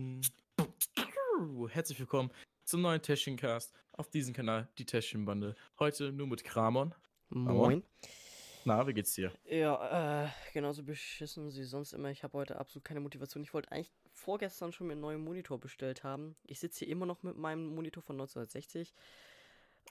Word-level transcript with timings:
Ähm, 0.00 0.20
herzlich 1.68 1.98
willkommen 2.00 2.30
zum 2.64 2.80
neuen 2.80 3.02
Täschchencast 3.02 3.74
auf 3.92 4.08
diesem 4.08 4.32
Kanal, 4.32 4.68
die 4.78 4.86
Täschchenbande. 4.86 5.54
Heute 5.78 6.10
nur 6.10 6.26
mit 6.26 6.42
Kramon. 6.42 6.94
Moin. 7.28 7.82
Na, 8.64 8.86
wie 8.86 8.94
geht's 8.94 9.12
dir? 9.14 9.30
Ja, 9.44 10.24
äh, 10.24 10.28
genauso 10.54 10.82
beschissen 10.82 11.54
wie 11.54 11.64
sonst 11.64 11.92
immer. 11.92 12.10
Ich 12.10 12.22
habe 12.22 12.38
heute 12.38 12.58
absolut 12.58 12.84
keine 12.84 13.00
Motivation. 13.00 13.42
Ich 13.42 13.52
wollte 13.52 13.72
eigentlich 13.72 13.92
vorgestern 14.12 14.72
schon 14.72 14.86
mir 14.86 14.94
einen 14.94 15.02
neuen 15.02 15.22
Monitor 15.22 15.58
bestellt 15.60 16.02
haben. 16.02 16.34
Ich 16.46 16.60
sitze 16.60 16.84
hier 16.84 16.88
immer 16.88 17.04
noch 17.06 17.22
mit 17.22 17.36
meinem 17.36 17.66
Monitor 17.66 18.02
von 18.02 18.16
1960 18.16 18.94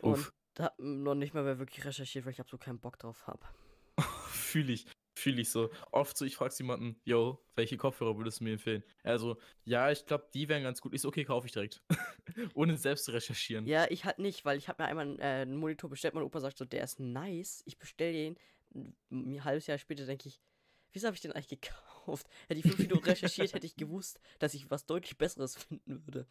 Uff. 0.02 0.34
und 0.58 0.64
habe 0.64 0.84
noch 0.84 1.16
nicht 1.16 1.36
mal 1.36 1.44
mehr 1.44 1.60
wirklich 1.60 1.86
recherchiert, 1.86 2.26
weil 2.26 2.32
ich 2.32 2.42
absolut 2.42 2.64
keinen 2.64 2.80
Bock 2.80 2.98
drauf 2.98 3.28
habe. 3.28 3.46
Fühle 4.30 4.74
ich, 4.74 4.88
fühle 5.20 5.42
ich 5.42 5.50
so. 5.50 5.70
Oft 5.92 6.18
so, 6.18 6.26
ich 6.26 6.36
frage 6.36 6.54
jemanden, 6.58 7.00
yo, 7.04 7.44
welche 7.56 7.78
Kopfhörer 7.78 8.18
würdest 8.18 8.40
du 8.40 8.46
mir 8.46 8.54
empfehlen? 8.54 8.84
Also, 9.04 9.38
ja, 9.66 9.92
ich 9.92 10.06
glaube, 10.06 10.28
die 10.34 10.50
wären 10.50 10.64
ganz 10.64 10.82
gut. 10.82 10.98
So, 11.00 11.10
okay, 11.10 11.24
kaufe 11.24 11.48
ich 11.48 11.54
direkt. 11.54 11.82
Ohne 12.54 12.78
selbst 12.78 13.06
zu 13.06 13.12
recherchieren. 13.12 13.66
Ja, 13.66 13.86
ich 13.90 14.06
halt 14.06 14.20
nicht, 14.20 14.46
weil 14.46 14.58
ich 14.58 14.68
habe 14.68 14.82
mir 14.84 14.90
einmal 14.90 15.20
äh, 15.20 15.42
einen 15.42 15.58
Monitor 15.58 15.90
bestellt. 15.90 16.14
Mein 16.14 16.24
Opa 16.24 16.40
sagt 16.40 16.58
so, 16.58 16.66
der 16.66 16.84
ist 16.84 17.00
nice. 17.00 17.64
Ich 17.66 17.78
bestelle 17.78 18.14
den. 18.14 18.38
Ein 19.12 19.44
halbes 19.44 19.66
Jahr 19.68 19.80
später 19.80 20.06
denke 20.06 20.30
ich, 20.30 20.40
wieso 20.94 21.08
habe 21.08 21.16
ich 21.16 21.22
den 21.22 21.32
eigentlich 21.32 21.48
gekauft? 21.62 22.28
Hätte 22.48 22.60
ich 22.60 22.64
fünf 22.64 22.80
Minuten 22.80 23.04
recherchiert, 23.06 23.54
hätte 23.54 23.66
ich 23.66 23.76
gewusst, 23.76 24.20
dass 24.40 24.54
ich 24.54 24.70
was 24.72 24.86
deutlich 24.86 25.18
Besseres 25.18 25.56
finden 25.64 26.06
würde. 26.06 26.26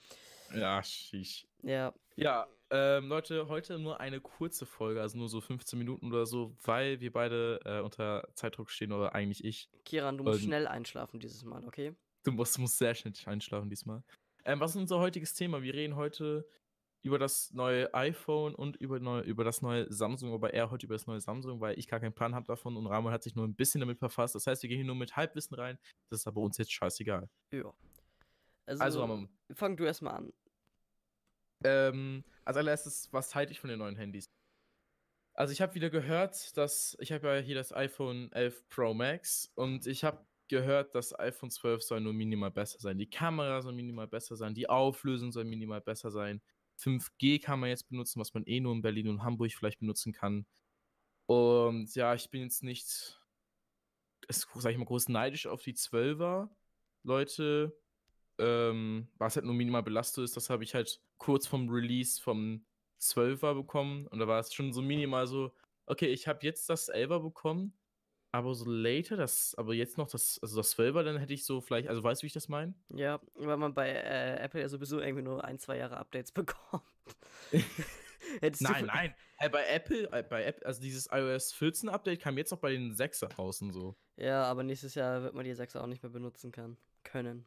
Ja, 0.54 0.82
schieß. 0.82 1.46
Ja, 1.62 1.94
Ja, 2.16 2.46
ähm, 2.70 3.08
Leute, 3.08 3.48
heute 3.48 3.78
nur 3.78 4.00
eine 4.00 4.20
kurze 4.20 4.66
Folge, 4.66 5.00
also 5.00 5.16
nur 5.18 5.28
so 5.28 5.40
15 5.40 5.78
Minuten 5.78 6.08
oder 6.08 6.26
so, 6.26 6.54
weil 6.64 7.00
wir 7.00 7.12
beide 7.12 7.60
äh, 7.64 7.80
unter 7.80 8.26
Zeitdruck 8.34 8.70
stehen, 8.70 8.92
oder 8.92 9.14
eigentlich 9.14 9.44
ich. 9.44 9.70
Kiran, 9.84 10.18
du 10.18 10.24
musst 10.24 10.40
Ähm, 10.40 10.46
schnell 10.46 10.66
einschlafen 10.66 11.20
dieses 11.20 11.44
Mal, 11.44 11.64
okay? 11.64 11.94
Du 12.24 12.32
musst, 12.32 12.58
musst 12.58 12.78
sehr 12.78 12.94
schnell 12.94 13.14
einschlafen 13.26 13.70
diesmal. 13.70 14.02
Ähm, 14.44 14.60
was 14.60 14.72
ist 14.72 14.76
unser 14.76 14.98
heutiges 14.98 15.34
Thema? 15.34 15.62
Wir 15.62 15.74
reden 15.74 15.96
heute 15.96 16.46
über 17.02 17.18
das 17.18 17.52
neue 17.52 17.92
iPhone 17.94 18.54
und 18.54 18.76
über, 18.76 18.98
neu, 18.98 19.20
über 19.20 19.44
das 19.44 19.62
neue 19.62 19.90
Samsung, 19.92 20.32
aber 20.32 20.52
eher 20.52 20.70
heute 20.70 20.86
über 20.86 20.94
das 20.94 21.06
neue 21.06 21.20
Samsung, 21.20 21.60
weil 21.60 21.78
ich 21.78 21.88
gar 21.88 22.00
keinen 22.00 22.14
Plan 22.14 22.34
habe 22.34 22.46
davon 22.46 22.76
und 22.76 22.86
Ramon 22.86 23.12
hat 23.12 23.22
sich 23.22 23.36
nur 23.36 23.46
ein 23.46 23.54
bisschen 23.54 23.80
damit 23.80 24.00
befasst. 24.00 24.34
Das 24.34 24.46
heißt, 24.46 24.62
wir 24.62 24.68
gehen 24.68 24.78
hier 24.78 24.86
nur 24.86 24.96
mit 24.96 25.16
Halbwissen 25.16 25.54
rein. 25.54 25.78
Das 26.10 26.20
ist 26.20 26.26
aber 26.26 26.40
uns 26.40 26.58
jetzt 26.58 26.72
scheißegal. 26.72 27.28
Ja. 27.52 27.72
Also, 28.66 28.82
Also, 28.82 29.00
Ramon, 29.00 29.28
fang 29.54 29.76
du 29.76 29.84
erstmal 29.84 30.14
an. 30.14 30.32
Ähm, 31.64 32.24
als 32.44 32.56
allererstes, 32.56 33.08
was 33.12 33.34
halte 33.34 33.52
ich 33.52 33.60
von 33.60 33.70
den 33.70 33.78
neuen 33.78 33.96
Handys? 33.96 34.30
Also 35.34 35.52
ich 35.52 35.60
habe 35.60 35.74
wieder 35.76 35.88
gehört, 35.88 36.56
dass 36.56 36.96
ich 36.98 37.12
habe 37.12 37.28
ja 37.28 37.40
hier 37.40 37.54
das 37.54 37.72
iPhone 37.72 38.32
11 38.32 38.68
Pro 38.68 38.92
Max 38.92 39.52
und 39.54 39.86
ich 39.86 40.02
habe 40.02 40.26
gehört, 40.48 40.94
das 40.96 41.16
iPhone 41.16 41.50
12 41.50 41.82
soll 41.82 42.00
nur 42.00 42.12
minimal 42.12 42.50
besser 42.50 42.80
sein. 42.80 42.98
Die 42.98 43.08
Kamera 43.08 43.62
soll 43.62 43.72
minimal 43.72 44.08
besser 44.08 44.34
sein, 44.34 44.54
die 44.54 44.68
Auflösung 44.68 45.30
soll 45.30 45.44
minimal 45.44 45.80
besser 45.80 46.10
sein. 46.10 46.42
5G 46.78 47.42
kann 47.42 47.60
man 47.60 47.70
jetzt 47.70 47.88
benutzen, 47.88 48.20
was 48.20 48.34
man 48.34 48.44
eh 48.46 48.60
nur 48.60 48.72
in 48.72 48.82
Berlin 48.82 49.08
und 49.08 49.22
Hamburg 49.22 49.52
vielleicht 49.52 49.80
benutzen 49.80 50.12
kann. 50.12 50.46
Und 51.26 51.94
ja, 51.94 52.14
ich 52.14 52.30
bin 52.30 52.42
jetzt 52.42 52.62
nicht, 52.62 53.20
sag 54.28 54.72
ich 54.72 54.78
mal, 54.78 54.84
groß 54.84 55.08
neidisch 55.08 55.46
auf 55.46 55.62
die 55.62 55.74
12er 55.74 56.48
Leute, 57.02 57.76
ähm, 58.38 59.08
was 59.18 59.36
halt 59.36 59.44
nur 59.44 59.54
minimal 59.54 59.82
belastet 59.82 60.24
ist, 60.24 60.36
das 60.36 60.50
habe 60.50 60.64
ich 60.64 60.74
halt 60.74 61.00
kurz 61.18 61.46
vom 61.46 61.68
Release 61.68 62.20
vom 62.20 62.64
12er 63.00 63.54
bekommen. 63.54 64.06
Und 64.06 64.18
da 64.20 64.28
war 64.28 64.40
es 64.40 64.54
schon 64.54 64.72
so 64.72 64.82
minimal 64.82 65.26
so, 65.26 65.52
okay, 65.86 66.06
ich 66.06 66.28
habe 66.28 66.44
jetzt 66.46 66.68
das 66.68 66.90
11er 66.92 67.20
bekommen, 67.20 67.77
aber 68.32 68.54
so 68.54 68.68
later, 68.68 69.16
das, 69.16 69.54
aber 69.56 69.74
jetzt 69.74 69.96
noch 69.96 70.08
das, 70.08 70.38
also 70.42 70.56
das 70.56 70.76
12er, 70.76 71.02
dann 71.02 71.16
hätte 71.16 71.32
ich 71.32 71.44
so 71.44 71.60
vielleicht, 71.60 71.88
also 71.88 72.02
weißt 72.02 72.22
du, 72.22 72.24
wie 72.24 72.28
ich 72.28 72.32
das 72.32 72.48
meine? 72.48 72.74
Ja, 72.94 73.20
weil 73.34 73.56
man 73.56 73.74
bei 73.74 73.88
äh, 73.90 74.36
Apple 74.36 74.60
ja 74.60 74.68
sowieso 74.68 75.00
irgendwie 75.00 75.22
nur 75.22 75.44
ein, 75.44 75.58
zwei 75.58 75.78
Jahre 75.78 75.96
Updates 75.96 76.32
bekommt. 76.32 76.82
Hättest 78.40 78.62
du 78.62 78.72
Nein, 78.72 78.86
nein, 78.86 79.14
hey, 79.36 79.48
bei 79.48 79.64
Apple, 79.66 80.12
äh, 80.12 80.22
bei 80.22 80.44
Apple, 80.44 80.66
also 80.66 80.80
dieses 80.80 81.08
iOS 81.10 81.52
14 81.52 81.88
Update 81.88 82.20
kam 82.20 82.36
jetzt 82.36 82.52
auch 82.52 82.58
bei 82.58 82.72
den 82.72 82.94
6er 82.94 83.34
raus 83.36 83.62
und 83.62 83.72
so. 83.72 83.96
Ja, 84.16 84.44
aber 84.44 84.62
nächstes 84.62 84.94
Jahr 84.94 85.22
wird 85.22 85.34
man 85.34 85.44
die 85.44 85.54
6 85.54 85.76
auch 85.76 85.86
nicht 85.86 86.02
mehr 86.02 86.10
benutzen 86.12 86.52
kann. 86.52 86.76
Können. 87.04 87.46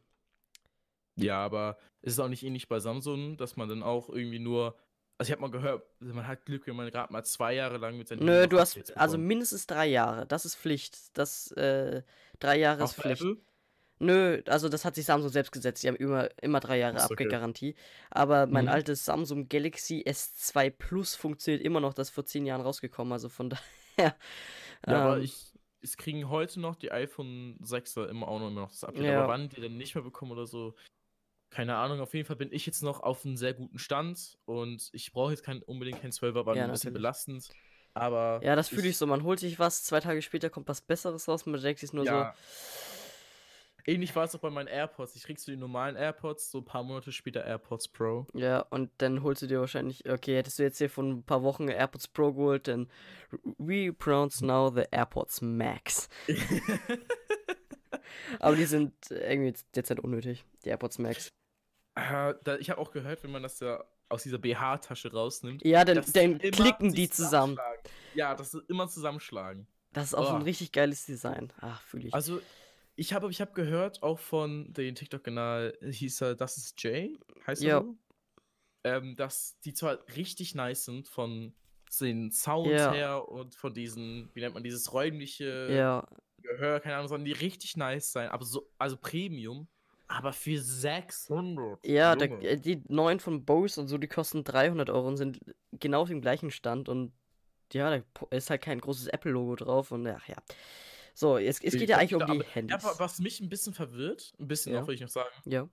Ja, 1.15 1.43
aber 1.43 1.77
ist 2.01 2.13
es 2.13 2.19
auch 2.19 2.29
nicht 2.29 2.43
ähnlich 2.43 2.67
bei 2.67 2.79
Samsung, 2.79 3.37
dass 3.37 3.57
man 3.57 3.69
dann 3.69 3.83
auch 3.83 4.09
irgendwie 4.09 4.39
nur, 4.39 4.75
also 5.17 5.29
ich 5.29 5.31
habe 5.31 5.41
mal 5.41 5.51
gehört, 5.51 5.83
man 5.99 6.27
hat 6.27 6.45
Glück, 6.45 6.65
wenn 6.67 6.75
man 6.75 6.89
gerade 6.89 7.13
mal 7.13 7.23
zwei 7.23 7.53
Jahre 7.53 7.77
lang 7.77 7.97
mit 7.97 8.07
seinem 8.07 8.25
Nö, 8.25 8.47
du 8.47 8.59
hast 8.59 8.97
also 8.97 9.17
mindestens 9.17 9.67
drei 9.67 9.87
Jahre. 9.87 10.25
Das 10.25 10.45
ist 10.45 10.55
Pflicht. 10.55 11.15
Das, 11.17 11.51
äh, 11.51 12.01
drei 12.39 12.57
Jahre 12.57 12.83
ist 12.83 12.95
Pflicht. 12.95 13.21
Apple? 13.21 13.37
Nö, 13.99 14.41
also 14.47 14.67
das 14.67 14.83
hat 14.83 14.95
sich 14.95 15.05
Samsung 15.05 15.29
selbst 15.29 15.51
gesetzt. 15.51 15.83
Die 15.83 15.87
haben 15.87 15.95
immer, 15.95 16.27
immer 16.41 16.59
drei 16.59 16.79
Jahre 16.79 16.97
okay. 17.05 17.75
Aber 18.09 18.47
mein 18.47 18.65
Mhm. 18.65 18.71
altes 18.71 19.05
Samsung 19.05 19.47
Galaxy 19.47 20.03
S2 20.07 20.71
Plus 20.71 21.13
funktioniert 21.13 21.63
immer 21.63 21.79
noch. 21.79 21.93
Das 21.93 22.07
ist 22.09 22.15
vor 22.15 22.25
zehn 22.25 22.47
Jahren 22.47 22.61
rausgekommen. 22.61 23.13
Also 23.13 23.29
von 23.29 23.49
daher. 23.97 24.15
Ja, 24.87 25.03
aber 25.03 25.17
ähm, 25.17 25.23
ich, 25.23 25.53
es 25.81 25.97
kriegen 25.97 26.29
heute 26.29 26.59
noch 26.59 26.75
die 26.75 26.91
iPhone 26.91 27.59
6er 27.61 28.07
immer 28.07 28.27
auch 28.27 28.39
noch 28.39 28.47
immer 28.47 28.61
noch 28.61 28.71
das 28.71 28.83
Update. 28.83 29.03
Ja. 29.03 29.19
Aber 29.19 29.33
wann 29.33 29.49
die 29.49 29.61
dann 29.61 29.77
nicht 29.77 29.93
mehr 29.93 30.03
bekommen 30.03 30.31
oder 30.31 30.47
so, 30.47 30.73
keine 31.51 31.75
Ahnung. 31.75 31.99
Auf 31.99 32.13
jeden 32.13 32.25
Fall 32.25 32.37
bin 32.37 32.51
ich 32.51 32.65
jetzt 32.65 32.81
noch 32.81 33.01
auf 33.01 33.25
einem 33.25 33.37
sehr 33.37 33.53
guten 33.53 33.77
Stand 33.77 34.37
und 34.45 34.89
ich 34.93 35.11
brauche 35.13 35.31
jetzt 35.31 35.43
kein, 35.43 35.61
unbedingt 35.61 36.01
kein 36.01 36.11
12er, 36.11 36.45
weil 36.45 36.57
Ja, 36.57 36.63
ein 36.65 36.71
bisschen 36.71 36.93
belastend. 36.93 37.49
Aber 37.93 38.39
Ja, 38.41 38.55
das 38.55 38.69
fühle 38.69 38.87
ich 38.87 38.97
so. 38.97 39.05
Man 39.05 39.23
holt 39.23 39.39
sich 39.39 39.59
was, 39.59 39.83
zwei 39.83 39.99
Tage 39.99 40.21
später 40.21 40.49
kommt 40.49 40.69
was 40.69 40.81
Besseres 40.81 41.27
raus. 41.27 41.45
Man 41.45 41.61
denkt 41.61 41.81
sich 41.81 41.93
nur 41.93 42.05
Ja. 42.05 42.33
Ähnlich 43.85 44.15
war 44.15 44.25
es 44.25 44.35
auch 44.35 44.39
bei 44.39 44.49
meinen 44.51 44.67
AirPods. 44.67 45.15
Ich 45.15 45.23
kriegst 45.23 45.47
du 45.47 45.51
die 45.51 45.57
normalen 45.57 45.95
AirPods, 45.95 46.51
so 46.51 46.59
ein 46.59 46.65
paar 46.65 46.83
Monate 46.83 47.11
später 47.11 47.43
AirPods 47.43 47.87
Pro. 47.87 48.27
so. 48.31 48.39
Ja, 48.39 48.59
und 48.69 48.91
dann 48.99 49.23
holst 49.23 49.41
du 49.41 49.47
dir 49.47 49.59
wahrscheinlich. 49.59 50.07
Okay, 50.07 50.35
hättest 50.35 50.59
du 50.59 50.63
jetzt 50.63 50.77
hier 50.77 50.89
vor 50.89 51.03
ein 51.03 51.23
paar 51.23 51.41
Wochen 51.43 51.67
AirPods 51.67 52.07
Pro 52.09 52.31
geholt, 52.31 52.67
dann. 52.67 52.89
We 53.57 53.91
pronounce 53.91 54.45
now 54.45 54.69
the 54.69 54.83
AirPods 54.91 55.41
Max. 55.41 56.09
Aber 58.39 58.55
die 58.55 58.65
sind 58.65 58.93
irgendwie 59.09 59.53
derzeit 59.75 59.99
unnötig. 59.99 60.45
Die 60.63 60.69
AirPods 60.69 60.99
Max. 60.99 61.33
Äh, 62.01 62.57
ich 62.59 62.69
habe 62.69 62.79
auch 62.81 62.91
gehört, 62.91 63.23
wenn 63.23 63.31
man 63.31 63.43
das 63.43 63.59
ja 63.59 63.83
aus 64.09 64.23
dieser 64.23 64.37
BH-Tasche 64.37 65.11
rausnimmt. 65.11 65.63
Ja, 65.65 65.85
dann, 65.85 66.03
dann 66.13 66.39
klicken 66.39 66.93
die 66.93 67.09
zusammen. 67.09 67.57
Ja, 68.13 68.35
dass 68.35 68.51
sie 68.51 68.61
immer 68.67 68.87
zusammenschlagen. 68.87 69.67
Das 69.93 70.05
ist 70.07 70.13
auch 70.13 70.25
so 70.25 70.35
ein 70.35 70.41
Oh. 70.41 70.45
richtig 70.45 70.71
geiles 70.71 71.05
Design. 71.05 71.51
Ach, 71.59 71.81
fühle 71.81 72.07
ich. 72.07 72.13
Also, 72.13 72.41
ich 72.95 73.13
habe 73.13 73.29
ich 73.29 73.41
hab 73.41 73.55
gehört, 73.55 74.03
auch 74.03 74.19
von 74.19 74.73
dem 74.73 74.95
TikTok-Kanal, 74.95 75.77
hieß 75.81 76.21
er, 76.21 76.35
das 76.35 76.57
ist 76.57 76.81
Jay, 76.83 77.17
heißt 77.47 77.63
er 77.63 77.81
so? 77.81 77.95
Ähm, 78.83 79.15
dass 79.15 79.59
die 79.61 79.73
zwar 79.73 79.99
richtig 80.15 80.55
nice 80.55 80.85
sind 80.85 81.07
von 81.07 81.53
den 81.99 82.31
Sounds 82.31 82.69
Ja. 82.69 82.91
her 82.91 83.29
und 83.29 83.53
von 83.53 83.73
diesen, 83.73 84.29
wie 84.33 84.39
nennt 84.41 84.53
man 84.55 84.63
dieses 84.63 84.91
räumliche 84.93 85.71
ja, 85.71 86.07
Gehör, 86.41 86.79
keine 86.79 86.95
Ahnung, 86.95 87.07
sondern 87.09 87.25
die 87.25 87.33
richtig 87.33 87.77
nice 87.77 88.11
sein, 88.11 88.29
aber 88.29 88.43
so, 88.45 88.71
also 88.77 88.97
Premium, 88.97 89.67
aber 90.11 90.33
für 90.33 90.59
600. 90.59 91.85
ja 91.85 92.15
Junge. 92.15 92.45
äh, 92.47 92.57
die 92.59 92.83
neuen 92.87 93.19
von 93.19 93.45
Bose 93.45 93.79
und 93.81 93.87
so, 93.87 93.97
die 93.97 94.07
kosten 94.07 94.43
300 94.43 94.89
Euro 94.89 95.07
und 95.07 95.17
sind 95.17 95.39
genau 95.71 96.01
auf 96.01 96.09
dem 96.09 96.21
gleichen 96.21 96.51
Stand. 96.51 96.89
Und 96.89 97.13
ja, 97.73 97.97
da 97.97 98.03
ist 98.31 98.49
halt 98.49 98.61
kein 98.61 98.81
großes 98.81 99.07
Apple-Logo 99.07 99.55
drauf. 99.55 99.91
Und 99.91 100.05
ach 100.07 100.27
ja. 100.27 100.35
So, 101.13 101.37
es, 101.37 101.61
es 101.63 101.73
geht 101.77 101.89
ja 101.89 101.97
eigentlich 101.97 102.15
um 102.15 102.25
die 102.25 102.39
Aber- 102.41 102.49
Handys. 102.53 102.83
Ja, 102.83 102.89
aber 102.89 102.99
was 102.99 103.19
mich 103.19 103.39
ein 103.41 103.49
bisschen 103.49 103.73
verwirrt, 103.73 104.33
ein 104.39 104.47
bisschen 104.47 104.73
Ja. 104.73 104.81
noch, 104.81 104.87
will 104.87 104.95
ich 104.95 105.01
noch 105.01 105.09
sagen, 105.09 105.29
Ja. 105.45 105.67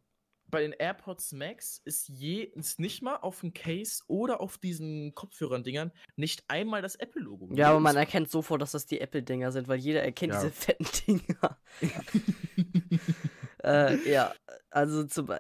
bei 0.47 0.63
den 0.63 0.73
AirPods 0.73 1.33
Max 1.33 1.81
ist 1.85 2.09
je 2.09 2.43
ist 2.43 2.79
nicht 2.81 3.03
mal 3.03 3.17
auf 3.17 3.41
dem 3.41 3.53
Case 3.55 4.03
oder 4.09 4.41
auf 4.41 4.59
diesen 4.59 5.15
Kopfhörern-Dingern 5.15 5.93
nicht 6.17 6.45
einmal 6.49 6.81
das 6.83 6.95
Apple-Logo. 6.97 7.51
Ja, 7.55 7.71
aber 7.71 7.81
man 7.81 7.97
erkennt 7.97 8.31
sofort, 8.31 8.63
dass 8.63 8.73
das 8.73 8.87
die 8.87 9.01
Apple-Dinger 9.01 9.53
sind, 9.53 9.69
weil 9.69 9.79
jeder 9.79 10.03
erkennt 10.03 10.33
Ja. 10.35 10.41
diese 10.41 10.53
fetten 10.53 10.87
Dinger. 11.07 11.59
äh, 13.69 13.99
ja, 14.11 14.35
also 14.71 15.05
zum 15.05 15.31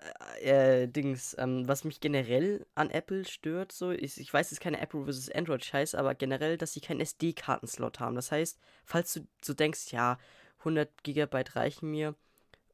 äh, 0.41 0.87
Dings, 0.89 1.35
ähm, 1.39 1.67
was 1.69 1.85
mich 1.85 2.01
generell 2.01 2.67
an 2.75 2.91
Apple 2.91 3.25
stört, 3.25 3.73
so 3.73 3.91
ist, 3.91 4.19
ich 4.19 4.33
weiß, 4.33 4.47
es 4.47 4.53
ist 4.53 4.61
keine 4.61 4.81
Apple 4.81 5.07
vs. 5.07 5.31
Android 5.31 5.65
Scheiß, 5.65 5.95
aber 5.95 6.15
generell, 6.15 6.59
dass 6.59 6.73
sie 6.75 6.81
keinen 6.81 7.01
SD-Kartenslot 7.01 8.01
haben. 8.01 8.17
Das 8.17 8.33
heißt, 8.33 8.59
falls 8.85 9.15
du 9.15 9.27
so 9.43 9.55
denkst, 9.55 9.93
ja, 9.93 10.19
100 10.61 11.03
Gigabyte 11.05 11.57
reichen 11.57 11.91
mir 11.91 12.15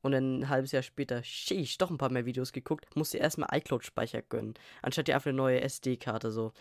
und 0.03 0.13
dann 0.13 0.41
ein 0.41 0.49
halbes 0.49 0.73
Jahr 0.73 0.83
später, 0.83 1.23
sheesh, 1.25 1.79
doch 1.79 1.91
ein 1.91 1.99
paar 1.99 2.11
mehr 2.11 2.27
Videos 2.27 2.53
geguckt, 2.53 2.87
musst 2.97 3.15
du 3.15 3.19
erstmal 3.19 3.49
iCloud-Speicher 3.59 4.23
gönnen, 4.23 4.55
anstatt 4.83 5.09
dir 5.09 5.15
einfach 5.17 5.29
eine 5.29 5.37
neue 5.39 5.61
SD-Karte 5.63 6.31
so. 6.33 6.53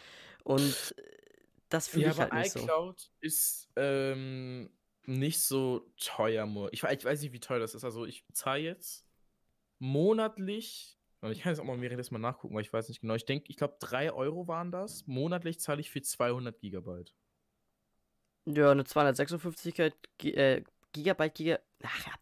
Und 0.44 0.96
das 1.70 1.88
fühle 1.88 2.06
Ja, 2.06 2.12
ich 2.12 2.20
halt 2.22 2.34
nicht 2.34 2.52
so. 2.52 2.60
iCloud 2.60 3.12
ist 3.22 3.70
ähm, 3.76 4.70
nicht 5.06 5.42
so 5.42 5.92
teuer. 5.98 6.48
Ich, 6.72 6.84
ich 6.84 7.06
weiß 7.06 7.22
nicht, 7.22 7.34
wie 7.34 7.40
teuer 7.40 7.60
das 7.60 7.76
ist. 7.76 7.84
Also 7.84 8.06
ich 8.06 8.26
zahle 8.34 8.62
jetzt 8.62 9.06
monatlich, 9.80 10.98
ich 11.32 11.40
kann 11.42 11.52
jetzt 11.52 11.60
auch 11.60 11.66
mal 11.66 11.80
währenddessen 11.82 12.14
mal 12.14 12.20
nachgucken, 12.20 12.56
weil 12.56 12.62
ich 12.62 12.74
weiß 12.74 12.90
nicht 12.90 13.02
genau. 13.02 13.16
Ich 13.16 13.26
denke, 13.26 13.46
ich 13.50 13.58
glaube 13.58 13.78
3 13.80 14.12
Euro 14.12 14.48
waren 14.48 14.72
das. 14.72 15.06
Monatlich 15.08 15.60
zahle 15.60 15.82
ich 15.82 15.90
für 15.90 16.02
200 16.02 16.60
Gigabyte. 16.60 17.14
Ja, 18.46 18.72
eine 18.72 18.84
256 18.84 19.76
Gi- 20.18 20.34
äh, 20.34 20.64
Gigabyte 20.92 21.36
Giga. 21.36 21.60
Ach 21.84 22.08
ja. 22.08 22.14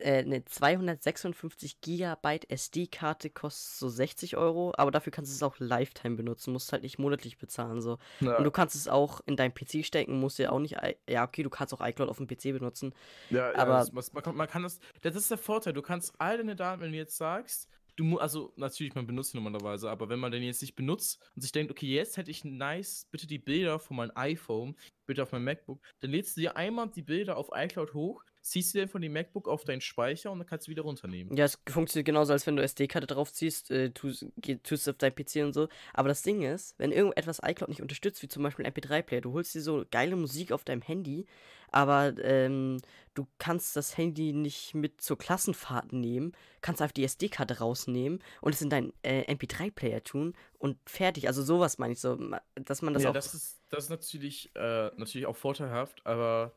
Äh, 0.00 0.18
eine 0.18 0.44
256 0.44 1.80
Gigabyte 1.80 2.50
SD-Karte 2.50 3.30
kostet 3.30 3.78
so 3.78 3.88
60 3.88 4.36
Euro, 4.36 4.72
aber 4.76 4.90
dafür 4.90 5.10
kannst 5.10 5.30
du 5.30 5.34
es 5.34 5.42
auch 5.42 5.58
Lifetime 5.58 6.16
benutzen, 6.16 6.52
musst 6.52 6.72
halt 6.72 6.82
nicht 6.82 6.98
monatlich 6.98 7.38
bezahlen 7.38 7.80
so. 7.80 7.98
Ja. 8.20 8.36
Und 8.36 8.44
du 8.44 8.50
kannst 8.50 8.74
es 8.74 8.88
auch 8.88 9.20
in 9.26 9.36
deinen 9.36 9.54
PC 9.54 9.84
stecken, 9.84 10.20
musst 10.20 10.38
ja 10.38 10.50
auch 10.50 10.58
nicht, 10.60 10.76
ja 11.08 11.24
okay, 11.24 11.42
du 11.42 11.50
kannst 11.50 11.74
auch 11.74 11.86
iCloud 11.86 12.08
auf 12.08 12.18
dem 12.18 12.26
PC 12.26 12.52
benutzen. 12.52 12.94
Ja, 13.30 13.48
Aber- 13.54 13.78
ja, 13.78 13.90
das, 13.92 14.12
man, 14.12 14.22
kann, 14.22 14.36
man 14.36 14.48
kann 14.48 14.62
das. 14.62 14.80
Das 15.02 15.14
ist 15.14 15.30
der 15.30 15.38
Vorteil. 15.38 15.72
Du 15.72 15.82
kannst 15.82 16.12
all 16.18 16.38
deine 16.38 16.56
Daten, 16.56 16.80
wenn 16.80 16.92
du 16.92 16.98
jetzt 16.98 17.16
sagst, 17.16 17.68
du 17.96 18.18
also 18.18 18.52
natürlich, 18.56 18.94
man 18.94 19.06
benutzt 19.06 19.32
sie 19.32 19.38
normalerweise, 19.38 19.90
aber 19.90 20.08
wenn 20.08 20.18
man 20.20 20.30
den 20.32 20.42
jetzt 20.42 20.62
nicht 20.62 20.76
benutzt 20.76 21.20
und 21.34 21.42
sich 21.42 21.52
denkt, 21.52 21.70
okay, 21.70 21.86
jetzt 21.86 22.16
hätte 22.16 22.30
ich 22.30 22.44
nice, 22.44 23.06
bitte 23.10 23.26
die 23.26 23.38
Bilder 23.38 23.78
von 23.78 23.96
meinem 23.96 24.12
iPhone, 24.14 24.76
bitte 25.08 25.24
auf 25.24 25.32
mein 25.32 25.42
MacBook, 25.42 25.80
dann 26.00 26.12
lädst 26.12 26.36
du 26.36 26.42
dir 26.42 26.56
einmal 26.56 26.88
die 26.88 27.02
Bilder 27.02 27.36
auf 27.36 27.48
iCloud 27.52 27.94
hoch, 27.94 28.22
ziehst 28.42 28.74
du 28.74 28.78
dir 28.78 28.88
von 28.88 29.02
dem 29.02 29.12
MacBook 29.12 29.48
auf 29.48 29.64
deinen 29.64 29.80
Speicher 29.80 30.30
und 30.30 30.38
dann 30.38 30.46
kannst 30.46 30.66
du 30.66 30.70
wieder 30.70 30.82
runternehmen. 30.82 31.36
Ja, 31.36 31.44
es 31.44 31.58
funktioniert 31.68 32.06
genauso, 32.06 32.32
als 32.32 32.46
wenn 32.46 32.56
du 32.56 32.62
SD-Karte 32.62 33.06
draufziehst, 33.06 33.70
äh, 33.70 33.90
tust, 33.90 34.26
es 34.70 34.88
auf 34.88 34.96
dein 34.98 35.14
PC 35.14 35.44
und 35.44 35.52
so. 35.52 35.68
Aber 35.92 36.08
das 36.08 36.22
Ding 36.22 36.42
ist, 36.42 36.78
wenn 36.78 36.92
irgendetwas 36.92 37.40
iCloud 37.42 37.68
nicht 37.68 37.82
unterstützt, 37.82 38.22
wie 38.22 38.28
zum 38.28 38.42
Beispiel 38.42 38.64
ein 38.64 38.72
MP3-Player, 38.72 39.20
du 39.20 39.32
holst 39.32 39.54
dir 39.54 39.62
so 39.62 39.84
geile 39.90 40.16
Musik 40.16 40.52
auf 40.52 40.64
deinem 40.64 40.82
Handy, 40.82 41.26
aber 41.70 42.14
ähm, 42.22 42.78
du 43.14 43.26
kannst 43.38 43.76
das 43.76 43.96
Handy 43.98 44.32
nicht 44.32 44.74
mit 44.74 45.00
zur 45.00 45.18
Klassenfahrt 45.18 45.92
nehmen, 45.92 46.32
kannst 46.62 46.80
einfach 46.80 46.94
die 46.94 47.04
SD-Karte 47.04 47.58
rausnehmen 47.58 48.20
und 48.40 48.54
es 48.54 48.62
in 48.62 48.70
deinen 48.70 48.92
äh, 49.02 49.30
MP3-Player 49.32 50.02
tun 50.02 50.34
und 50.58 50.78
fertig. 50.88 51.26
Also 51.28 51.42
sowas 51.42 51.78
meine 51.78 51.92
ich 51.92 52.00
so, 52.00 52.18
dass 52.56 52.82
man 52.82 52.94
das 52.94 53.02
ja, 53.04 53.10
auch. 53.10 53.14
das 53.14 53.34
ist, 53.34 53.60
das 53.70 53.84
ist 53.84 53.90
natürlich, 53.90 54.50
äh, 54.54 54.90
natürlich 54.96 55.26
auch 55.26 55.36
vorteilhaft, 55.36 56.04
aber 56.04 56.52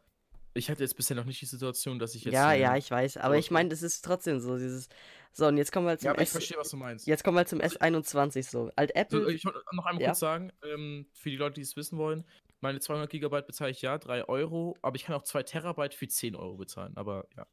ich 0.54 0.70
hatte 0.70 0.84
jetzt 0.84 0.96
bisher 0.96 1.16
noch 1.16 1.26
nicht 1.26 1.42
die 1.42 1.46
Situation, 1.46 2.00
dass 2.00 2.16
ich 2.16 2.26
jetzt. 2.26 2.34
ja, 2.34 2.54
ja, 2.54 2.76
ich 2.76 2.92
weiß, 2.92 3.18
aber 3.18 3.38
ich 3.38 3.52
meine, 3.52 3.70
das 3.70 3.82
ist 3.82 4.04
trotzdem 4.04 4.40
so, 4.40 4.58
dieses. 4.58 4.90
So, 5.34 5.48
und 5.48 5.56
jetzt 5.56 5.72
kommen 5.72 5.88
wir 5.88 5.98
zum 5.98 6.08
Ja, 6.08 6.12
aber 6.12 6.24
ich 6.24 6.28
S. 6.28 6.34
verstehe, 6.34 6.58
was 6.58 6.70
du 6.70 6.78
meinst. 6.78 7.08
Jetzt 7.08 7.24
kommen 7.24 7.38
wir 7.38 7.46
zum 7.46 7.62
S21 7.62 8.50
so. 8.50 8.70
Alt 8.76 8.94
Apple. 8.96 9.22
So, 9.22 9.28
ich 9.30 9.46
wollte 9.46 9.62
noch 9.72 9.86
einmal 9.86 10.02
Ja. 10.02 10.10
kurz 10.10 10.20
sagen, 10.20 10.52
ähm, 10.62 11.06
für 11.14 11.30
die 11.30 11.38
Leute, 11.38 11.54
die 11.54 11.62
es 11.62 11.78
wissen 11.78 11.98
wollen, 11.98 12.26
meine 12.60 12.82
200 12.82 13.10
Gigabyte 13.10 13.48
bezahle 13.48 13.72
ich 13.72 13.82
ja 13.82 13.98
3 13.98 14.26
Euro, 14.26 14.78
aber 14.82 14.98
ich 14.98 15.06
kann 15.06 15.16
auch 15.16 15.24
2 15.24 15.44
Terabyte 15.44 15.94
für 15.94 16.08
10 16.08 16.36
Euro 16.36 16.58
bezahlen. 16.58 16.98
Aber 16.98 17.28
ja. 17.38 17.48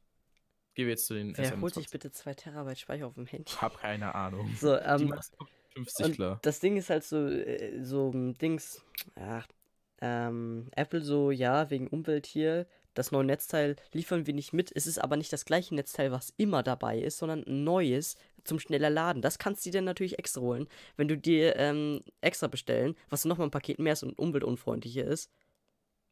Gehen 0.75 0.85
wir 0.85 0.91
jetzt 0.91 1.07
zu 1.07 1.13
den 1.13 1.37
Wer 1.37 1.59
holt 1.61 1.73
sich 1.73 1.87
S21. 1.87 1.91
bitte 1.91 2.11
2 2.11 2.33
Terabyte 2.33 2.79
Speicher 2.79 3.07
auf 3.07 3.15
dem 3.15 3.25
Handy? 3.25 3.51
Hab 3.53 3.79
keine 3.79 4.13
Ahnung. 4.13 4.53
So, 4.59 4.75
die 4.75 4.83
ähm, 4.83 5.09
meisten 5.09 5.37
50 5.73 6.05
und 6.05 6.15
klar. 6.15 6.39
das 6.41 6.59
Ding 6.59 6.77
ist 6.77 6.89
halt 6.89 7.03
so, 7.03 7.27
äh, 7.27 7.83
so 7.83 8.11
ein 8.11 8.37
Dings, 8.37 8.83
ja, 9.17 9.43
ähm, 10.01 10.67
Apple 10.75 11.01
so, 11.01 11.31
ja, 11.31 11.69
wegen 11.69 11.87
Umwelt 11.87 12.25
hier, 12.25 12.67
das 12.93 13.11
neue 13.11 13.23
Netzteil 13.23 13.75
liefern 13.93 14.27
wir 14.27 14.33
nicht 14.33 14.51
mit. 14.51 14.71
Es 14.75 14.87
ist 14.87 14.99
aber 14.99 15.15
nicht 15.15 15.31
das 15.31 15.45
gleiche 15.45 15.75
Netzteil, 15.75 16.11
was 16.11 16.33
immer 16.37 16.63
dabei 16.63 16.99
ist, 16.99 17.17
sondern 17.17 17.43
ein 17.45 17.63
neues 17.63 18.17
zum 18.43 18.59
schneller 18.59 18.89
Laden. 18.89 19.21
Das 19.21 19.37
kannst 19.39 19.65
du 19.65 19.71
dir 19.71 19.81
natürlich 19.81 20.19
extra 20.19 20.41
holen, 20.41 20.67
wenn 20.97 21.07
du 21.07 21.17
dir 21.17 21.55
ähm, 21.55 22.01
extra 22.21 22.47
bestellen, 22.47 22.95
was 23.09 23.25
nochmal 23.25 23.47
ein 23.47 23.51
Paket 23.51 23.79
mehr 23.79 23.93
ist 23.93 24.03
und 24.03 24.17
umweltunfreundlicher 24.17 25.05
ist. 25.05 25.31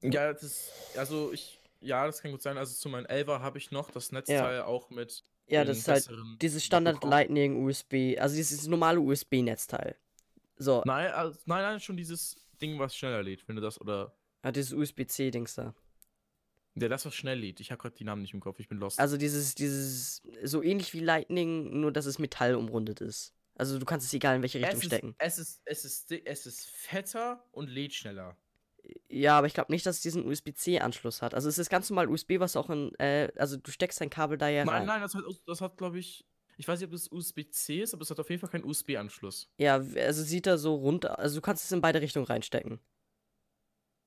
Ja, 0.01 0.31
das 0.31 0.71
also 0.95 1.33
ich, 1.33 1.59
ja, 1.81 2.05
das 2.05 2.21
kann 2.21 2.31
gut 2.31 2.41
sein. 2.41 2.57
Also 2.57 2.73
zu 2.73 2.89
meinem 2.89 3.05
11er 3.05 3.41
habe 3.41 3.57
ich 3.57 3.71
noch 3.71 3.89
das 3.89 4.11
Netzteil 4.11 4.61
auch 4.61 4.89
mit. 4.89 5.23
Ja, 5.47 5.63
das 5.63 5.79
ist 5.79 5.87
halt 5.87 6.09
dieses 6.41 6.63
Standard 6.63 6.95
bekommen. 6.95 7.11
Lightning 7.11 7.63
USB, 7.63 8.17
also 8.19 8.35
dieses 8.35 8.67
normale 8.67 8.99
USB-Netzteil. 8.99 9.95
So, 10.57 10.81
Nein, 10.85 11.11
also, 11.11 11.39
nein, 11.45 11.61
nein, 11.61 11.79
schon 11.79 11.97
dieses 11.97 12.35
Ding, 12.61 12.77
was 12.79 12.95
schneller 12.95 13.23
lädt, 13.23 13.47
wenn 13.47 13.55
du 13.55 13.61
das 13.61 13.79
oder. 13.79 14.15
ja, 14.43 14.51
dieses 14.51 14.73
USB-C-Dings 14.73 15.55
da. 15.55 15.73
Ja, 16.75 16.89
das, 16.89 17.05
was 17.05 17.15
schnell 17.15 17.39
lädt. 17.39 17.59
Ich 17.59 17.71
habe 17.71 17.81
gerade 17.81 17.95
die 17.95 18.03
Namen 18.03 18.21
nicht 18.21 18.33
im 18.33 18.39
Kopf, 18.39 18.59
ich 18.59 18.67
bin 18.67 18.77
lost. 18.77 18.99
Also 18.99 19.17
dieses, 19.17 19.55
dieses, 19.55 20.21
so 20.43 20.61
ähnlich 20.61 20.93
wie 20.93 20.99
Lightning, 20.99 21.79
nur 21.79 21.91
dass 21.91 22.05
es 22.05 22.19
Metall 22.19 22.55
umrundet 22.55 23.01
ist. 23.01 23.33
Also 23.55 23.79
du 23.79 23.85
kannst 23.85 24.05
es 24.05 24.13
egal 24.13 24.35
in 24.35 24.41
welche 24.43 24.59
Richtung 24.59 24.79
es 24.79 24.85
stecken. 24.85 25.15
Ist, 25.19 25.39
es, 25.39 25.39
ist, 25.39 25.61
es, 25.65 25.85
ist, 25.85 26.11
es 26.25 26.45
ist 26.45 26.69
fetter 26.69 27.43
und 27.51 27.69
lädt 27.69 27.93
schneller. 27.93 28.37
Ja, 29.09 29.37
aber 29.37 29.47
ich 29.47 29.53
glaube 29.53 29.71
nicht, 29.71 29.85
dass 29.85 29.97
es 29.97 30.01
diesen 30.01 30.25
USB-C-Anschluss 30.27 31.21
hat. 31.21 31.33
Also 31.33 31.49
es 31.49 31.57
ist 31.57 31.69
ganz 31.69 31.89
normal 31.89 32.09
USB, 32.09 32.39
was 32.39 32.55
auch 32.55 32.69
in, 32.69 32.93
äh, 32.99 33.31
also 33.37 33.57
du 33.57 33.71
steckst 33.71 33.99
dein 34.01 34.09
Kabel 34.09 34.37
da 34.37 34.47
ja 34.49 34.65
Nein, 34.65 34.75
rein. 34.75 34.85
nein, 34.85 35.01
das 35.01 35.15
hat, 35.15 35.23
das 35.45 35.61
hat 35.61 35.77
glaube 35.77 35.99
ich. 35.99 36.25
Ich 36.59 36.67
weiß 36.67 36.79
nicht, 36.79 36.87
ob 36.87 36.93
es 36.93 37.11
USB-C 37.11 37.81
ist, 37.83 37.93
aber 37.93 38.01
es 38.01 38.09
hat 38.09 38.19
auf 38.19 38.29
jeden 38.31 38.39
Fall 38.39 38.49
keinen 38.49 38.63
USB-Anschluss. 38.63 39.47
Ja, 39.57 39.75
also 39.75 40.23
sieht 40.23 40.47
er 40.47 40.57
so 40.57 40.75
runter, 40.75 41.19
also 41.19 41.35
du 41.35 41.41
kannst 41.41 41.63
es 41.63 41.71
in 41.71 41.81
beide 41.81 42.01
Richtungen 42.01 42.25
reinstecken. 42.25 42.79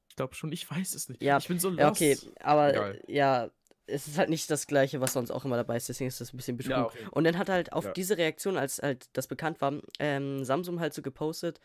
Ich 0.08 0.16
glaube 0.16 0.34
schon, 0.34 0.50
ich 0.50 0.68
weiß 0.68 0.94
es 0.96 1.08
nicht. 1.08 1.22
Ja, 1.22 1.38
ich 1.38 1.46
bin 1.46 1.60
so 1.60 1.70
lost. 1.70 1.82
Okay, 2.02 2.18
aber 2.40 2.70
Egal. 2.70 3.02
ja, 3.06 3.50
es 3.90 4.06
ist 4.08 4.18
halt 4.18 4.30
nicht 4.30 4.50
das 4.50 4.66
gleiche, 4.66 5.00
was 5.00 5.12
sonst 5.12 5.30
auch 5.30 5.44
immer 5.44 5.56
dabei 5.56 5.76
ist, 5.76 5.88
deswegen 5.88 6.08
ist 6.08 6.20
das 6.20 6.32
ein 6.32 6.36
bisschen 6.36 6.56
Betrug. 6.56 6.70
Ja, 6.70 6.84
okay. 6.86 7.06
Und 7.10 7.24
dann 7.24 7.36
hat 7.38 7.48
halt 7.48 7.72
auf 7.72 7.84
Ja. 7.84 7.92
diese 7.92 8.16
Reaktion, 8.16 8.56
als 8.56 8.78
halt 8.80 9.08
das 9.12 9.26
bekannt 9.26 9.60
war, 9.60 9.74
ähm, 9.98 10.44
Samsung 10.44 10.80
halt 10.80 10.94
so 10.94 11.02
gepostet, 11.02 11.60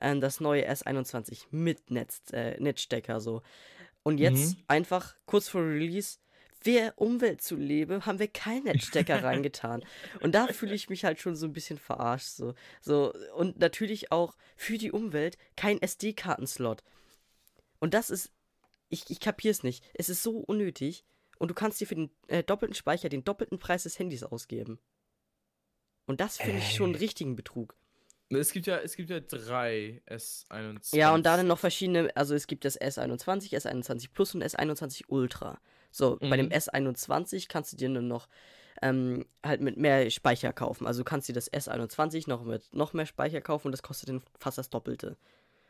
ähm, 0.00 0.20
das 0.20 0.40
neue 0.40 0.68
S21 0.68 1.46
mit 1.50 1.90
Netz, 1.90 2.20
äh, 2.32 2.60
Netzstecker 2.60 3.20
so. 3.20 3.42
Und 4.02 4.18
jetzt 4.18 4.56
Mhm. 4.56 4.62
einfach 4.68 5.14
kurz 5.26 5.48
vor 5.48 5.62
Release, 5.62 6.18
wer 6.62 6.98
Umwelt 6.98 7.42
zuliebe, 7.42 8.04
haben 8.06 8.18
wir 8.18 8.28
keinen 8.28 8.64
Netzstecker 8.64 9.22
reingetan. 9.24 9.82
Und 10.20 10.34
da 10.34 10.46
fühle 10.48 10.74
ich 10.74 10.88
mich 10.90 11.04
halt 11.04 11.18
schon 11.20 11.36
so 11.36 11.46
ein 11.46 11.52
bisschen 11.52 11.78
verarscht 11.78 12.28
so. 12.28 12.54
so. 12.80 13.12
Und 13.34 13.58
natürlich 13.58 14.12
auch 14.12 14.36
für 14.56 14.78
die 14.78 14.92
Umwelt 14.92 15.36
kein 15.56 15.80
SD-Kartenslot. 15.80 16.82
Und 17.78 17.94
das 17.94 18.10
ist, 18.10 18.30
ich, 18.88 19.08
ich 19.10 19.20
kapiere 19.20 19.52
es 19.52 19.62
nicht. 19.62 19.84
Es 19.94 20.08
ist 20.08 20.22
so 20.22 20.38
unnötig. 20.38 21.04
Und 21.40 21.48
du 21.48 21.54
kannst 21.54 21.80
dir 21.80 21.86
für 21.86 21.94
den 21.94 22.10
äh, 22.28 22.42
doppelten 22.44 22.74
Speicher 22.74 23.08
den 23.08 23.24
doppelten 23.24 23.58
Preis 23.58 23.84
des 23.84 23.98
Handys 23.98 24.22
ausgeben. 24.22 24.78
Und 26.06 26.20
das 26.20 26.36
finde 26.36 26.58
ich 26.58 26.74
schon 26.74 26.86
einen 26.90 26.94
Äh. 26.96 26.98
richtigen 26.98 27.34
Betrug. 27.34 27.74
Es 28.28 28.52
gibt 28.52 28.66
ja, 28.66 28.76
es 28.78 28.94
gibt 28.94 29.10
ja 29.10 29.18
drei 29.20 30.02
S21. 30.06 30.94
Ja, 30.94 31.12
und 31.14 31.24
da 31.26 31.36
dann 31.36 31.46
noch 31.48 31.58
verschiedene, 31.58 32.14
also 32.14 32.34
es 32.34 32.46
gibt 32.46 32.64
das 32.64 32.80
S21, 32.80 33.54
S21 33.56 34.10
Plus 34.12 34.34
und 34.34 34.44
S21 34.44 35.04
Ultra. 35.08 35.60
So, 35.90 36.16
bei 36.20 36.36
dem 36.36 36.46
Mhm. 36.46 36.52
S21 36.52 37.48
kannst 37.48 37.72
du 37.72 37.76
dir 37.76 37.88
nur 37.88 38.02
noch 38.02 38.28
ähm, 38.82 39.26
halt 39.44 39.60
mit 39.62 39.76
mehr 39.78 40.08
Speicher 40.10 40.52
kaufen. 40.52 40.86
Also 40.86 41.00
du 41.00 41.04
kannst 41.04 41.28
dir 41.28 41.32
das 41.32 41.50
S21 41.52 42.28
noch 42.28 42.44
mit 42.44 42.72
noch 42.72 42.92
mehr 42.92 43.06
Speicher 43.06 43.40
kaufen 43.40 43.68
und 43.68 43.72
das 43.72 43.82
kostet 43.82 44.10
dann 44.10 44.22
fast 44.38 44.58
das 44.58 44.70
Doppelte. 44.70 45.16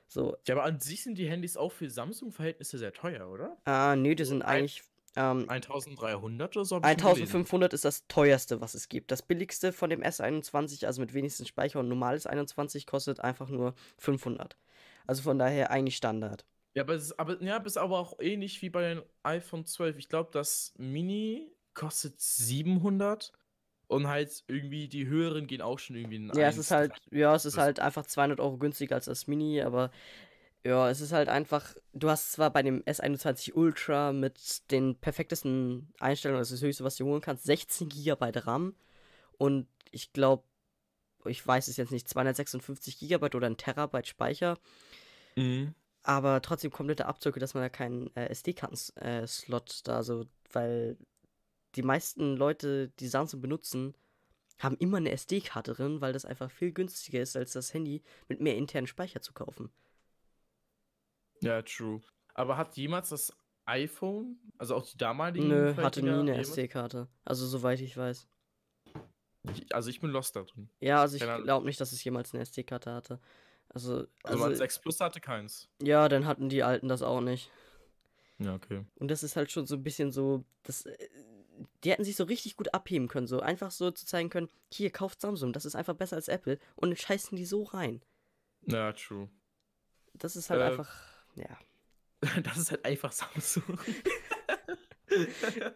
So, 0.07 0.37
Ja, 0.47 0.57
aber 0.57 0.65
an 0.65 0.81
sich 0.81 1.03
sind 1.05 1.17
die 1.17 1.29
Handys 1.31 1.57
auch 1.57 1.71
für 1.73 1.89
Samsung-Verhältnisse 1.89 2.77
sehr 2.79 2.93
teuer, 2.93 3.29
oder? 3.31 3.57
ah, 3.65 3.95
nee, 3.97 4.15
die 4.17 4.25
sind 4.25 4.43
eigentlich 4.43 4.83
ähm, 5.17 5.49
1300 5.49 6.57
oder 6.57 6.65
so? 6.65 6.77
hab 6.77 6.85
ich 6.85 6.91
schon 6.91 7.15
gelesen. 7.15 7.23
1500 7.23 7.73
ist 7.73 7.85
das 7.85 8.07
teuerste, 8.07 8.61
was 8.61 8.75
es 8.75 8.89
gibt. 8.89 9.11
Das 9.11 9.23
billigste 9.23 9.73
von 9.73 9.91
dem 9.91 10.03
S21, 10.03 10.87
also 10.87 11.01
mit 11.01 11.15
wenigsten 11.15 11.47
Speicher 11.47 11.81
und 11.81 11.89
normales 11.89 12.27
21, 12.27 12.87
kostet 12.87 13.21
einfach 13.21 13.49
nur 13.49 13.75
500. 13.99 14.57
Also 15.07 15.23
von 15.23 15.39
daher 15.39 15.71
eigentlich 15.71 15.97
Standard. 15.97 16.45
Ja, 16.75 16.85
aber 16.85 16.95
es 16.95 17.05
ist 17.05 17.19
aber, 17.19 17.43
ja, 17.43 17.57
ist 17.57 17.77
aber 17.77 17.99
auch 17.99 18.21
ähnlich 18.21 18.63
wie 18.63 18.71
bei 18.71 18.83
den 18.83 19.03
iPhone 19.25 19.67
12. 19.67 19.99
Ich 19.99 20.09
glaube, 20.09 20.31
das 20.33 20.73
Mini 20.79 21.51
kostet 21.75 22.21
700 22.21 23.33
und 23.89 24.07
halt 24.07 24.45
irgendwie 24.47 24.87
die 24.87 25.09
höheren 25.09 25.49
gehen 25.49 25.63
auch 25.63 25.81
schon 25.81 25.97
irgendwie 25.97 26.17
in 26.17 26.29
Ja, 26.29 26.49
es 26.49 26.59
ist 26.59 26.71
halt, 26.71 26.93
ja, 27.11 27.35
es 27.35 27.45
ist 27.45 27.59
halt 27.59 27.81
einfach 27.81 28.07
200 28.07 28.39
Euro 28.39 28.57
günstiger 28.57 28.95
als 28.95 29.07
das 29.07 29.27
Mini, 29.27 29.63
aber 29.63 29.91
ja, 30.65 30.91
es 30.91 31.01
ist 31.01 31.13
halt 31.13 31.29
einfach, 31.29 31.75
du 31.93 32.11
hast 32.11 32.33
zwar 32.33 32.51
bei 32.51 32.63
dem 32.63 32.83
S21 32.85 33.55
Ultra 33.55 34.13
mit 34.13 34.71
den 34.71 34.95
perfektesten 34.97 35.93
Einstellungen, 35.99 36.41
das 36.41 36.51
ist 36.51 36.61
das 36.61 36.67
höchste, 36.67 36.85
was 36.85 36.97
du 36.97 37.07
holen 37.07 37.21
kannst, 37.23 37.45
16 37.45 37.89
GB 37.89 38.31
RAM 38.41 38.75
und 39.39 39.67
ich 39.91 40.13
glaube, 40.13 40.45
ich 41.25 41.47
weiß 41.47 41.69
es 41.69 41.77
jetzt 41.77 41.93
nicht, 41.93 42.09
256 42.09 42.99
GB 42.99 43.37
oder 43.37 43.47
ein 43.47 43.57
Terabyte 43.57 44.07
Speicher, 44.07 44.59
Mhm. 45.37 45.75
aber 46.03 46.43
trotzdem 46.43 46.71
komplette 46.71 47.07
Abzüge, 47.07 47.41
dass 47.41 47.55
man 47.55 47.63
da 47.63 47.69
keinen 47.69 48.15
äh, 48.17 48.27
SD-Karten-Slot 48.31 49.81
da 49.85 50.03
so, 50.03 50.27
weil 50.53 50.97
die 51.77 51.83
meisten 51.83 52.37
Leute, 52.37 52.89
die 53.01 53.09
Samsung 53.09 53.41
benutzen, 53.41 53.95
haben 54.59 54.77
immer 54.79 54.99
eine 54.99 55.13
SD-Karte 55.13 55.73
drin, 55.73 56.01
weil 56.01 56.13
das 56.13 56.25
einfach 56.25 56.51
viel 56.51 56.73
günstiger 56.73 57.21
ist, 57.21 57.37
als 57.37 57.53
das 57.53 57.73
Handy 57.73 58.03
mit 58.29 58.41
mehr 58.41 58.57
internen 58.57 58.87
Speicher 58.87 59.23
zu 59.23 59.33
kaufen. 59.33 59.71
Ja, 61.43 61.63
true. 61.63 62.01
Aber 62.35 62.57
hat 62.57 62.77
jemals 62.77 63.09
das 63.11 63.33
iPhone, 63.67 64.39
also 64.59 64.75
auch 64.77 64.87
die 64.87 64.97
damaligen 64.99 65.49
Nö, 65.49 65.75
hatte 65.77 66.03
nie 66.03 66.09
eine 66.09 66.37
SD-Karte. 66.37 67.09
Also 67.25 67.47
soweit 67.47 67.81
ich 67.81 67.97
weiß. 67.97 68.27
Ich- 69.55 69.75
Also 69.75 69.91
ich 69.91 70.01
bin 70.01 70.11
lost 70.11 70.37
da 70.37 70.43
drin. 70.43 70.69
Ja, 70.81 71.01
also 71.01 71.17
ich 71.17 71.23
glaube 71.23 71.67
nicht, 71.67 71.81
dass 71.81 71.93
es 71.93 72.03
jemals 72.05 72.33
eine 72.35 72.43
SD-Karte 72.43 72.93
hatte. 72.93 73.21
Also, 73.69 73.95
Also, 73.95 74.09
also 74.25 74.39
mein 74.39 74.57
6 74.57 74.79
Plus 74.81 75.01
hatte 75.01 75.21
keins. 75.21 75.69
ja, 75.81 76.09
dann 76.09 76.27
hatten 76.27 76.49
die 76.49 76.63
Alten 76.63 76.89
das 76.89 77.03
auch 77.03 77.21
nicht. 77.21 77.51
Ja, 78.39 78.55
okay. 78.55 78.85
Und 78.97 79.09
das 79.11 79.23
ist 79.23 79.37
halt 79.37 79.51
schon 79.53 79.67
so 79.67 79.77
ein 79.77 79.83
bisschen 79.83 80.11
so, 80.13 80.45
das, 80.63 80.87
äh, 80.87 81.09
die 81.85 81.91
hätten 81.91 82.05
sich 82.05 82.17
so 82.17 82.25
richtig 82.25 82.57
gut 82.57 82.73
abheben 82.75 83.07
können, 83.07 83.27
so 83.27 83.41
einfach 83.41 83.71
so 83.71 83.91
zu 83.91 84.07
zeigen 84.07 84.31
können, 84.31 84.49
hier, 84.73 84.91
kauft 84.91 85.21
Samsung, 85.21 85.53
das 85.53 85.65
ist 85.67 85.77
einfach 85.77 85.95
besser 85.95 86.17
als 86.17 86.29
Apple 86.29 86.59
und 86.77 86.89
dann 86.91 86.97
scheißen 86.97 87.37
die 87.37 87.45
so 87.45 87.63
rein. 87.65 88.03
Ja, 88.67 88.93
true. 88.93 89.29
Das 90.15 90.37
ist 90.37 90.51
halt 90.51 90.61
Äh, 90.61 90.65
einfach, 90.65 90.89
ja. 91.35 91.59
Das 92.43 92.59
ist 92.59 92.71
halt 92.71 92.85
einfach 92.85 93.13
Samsung. 93.13 93.79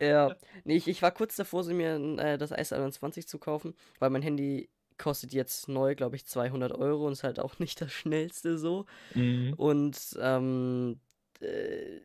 Ja. 0.00 0.36
Nee, 0.62 0.76
ich, 0.76 0.86
ich 0.86 1.02
war 1.02 1.10
kurz 1.10 1.34
davor, 1.34 1.64
so 1.64 1.74
mir 1.74 1.96
äh, 2.18 2.38
das 2.38 2.52
S21 2.52 3.26
zu 3.26 3.38
kaufen, 3.38 3.74
weil 3.98 4.10
mein 4.10 4.22
Handy 4.22 4.68
kostet 4.98 5.32
jetzt 5.32 5.68
neu, 5.68 5.94
glaube 5.94 6.16
ich, 6.16 6.24
200 6.26 6.72
Euro 6.72 7.06
und 7.06 7.14
ist 7.14 7.24
halt 7.24 7.40
auch 7.40 7.58
nicht 7.58 7.80
das 7.80 7.92
schnellste 7.92 8.58
so. 8.58 8.86
Mhm. 9.14 9.54
Und 9.54 9.98
ähm, 10.20 11.00
äh, 11.40 12.00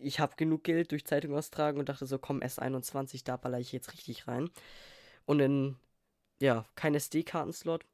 ich 0.00 0.20
habe 0.20 0.36
genug 0.36 0.64
Geld 0.64 0.92
durch 0.92 1.04
Zeitung 1.04 1.34
austragen 1.34 1.78
und 1.78 1.88
dachte 1.88 2.06
so, 2.06 2.18
komm, 2.18 2.40
S21, 2.40 3.24
da 3.24 3.36
baller 3.36 3.58
ich 3.58 3.72
jetzt 3.72 3.92
richtig 3.92 4.28
rein. 4.28 4.50
Und 5.26 5.38
dann, 5.38 5.76
ja, 6.40 6.66
kein 6.76 6.94
SD-Kartenslot. 6.94 7.84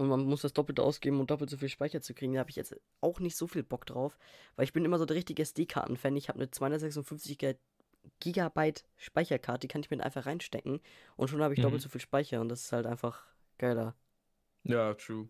Und 0.00 0.08
man 0.08 0.24
muss 0.24 0.40
das 0.40 0.54
doppelt 0.54 0.80
ausgeben, 0.80 1.20
um 1.20 1.26
doppelt 1.26 1.50
so 1.50 1.58
viel 1.58 1.68
Speicher 1.68 2.00
zu 2.00 2.14
kriegen. 2.14 2.32
Da 2.32 2.40
habe 2.40 2.48
ich 2.48 2.56
jetzt 2.56 2.74
auch 3.02 3.20
nicht 3.20 3.36
so 3.36 3.46
viel 3.46 3.62
Bock 3.62 3.84
drauf, 3.84 4.16
weil 4.56 4.64
ich 4.64 4.72
bin 4.72 4.86
immer 4.86 4.98
so 4.98 5.04
der 5.04 5.14
richtige 5.14 5.42
SD-Karten-Fan. 5.42 6.16
Ich 6.16 6.30
habe 6.30 6.38
eine 6.38 6.50
256 6.50 7.58
Gigabyte 8.18 8.86
Speicherkarte, 8.96 9.60
die 9.60 9.68
kann 9.68 9.82
ich 9.82 9.90
mir 9.90 10.02
einfach 10.02 10.24
reinstecken 10.24 10.80
und 11.16 11.28
schon 11.28 11.42
habe 11.42 11.52
ich 11.52 11.58
Mhm. 11.58 11.64
doppelt 11.64 11.82
so 11.82 11.90
viel 11.90 12.00
Speicher 12.00 12.40
und 12.40 12.48
das 12.48 12.62
ist 12.62 12.72
halt 12.72 12.86
einfach 12.86 13.26
geiler. 13.58 13.94
Ja, 14.64 14.94
true. 14.94 15.28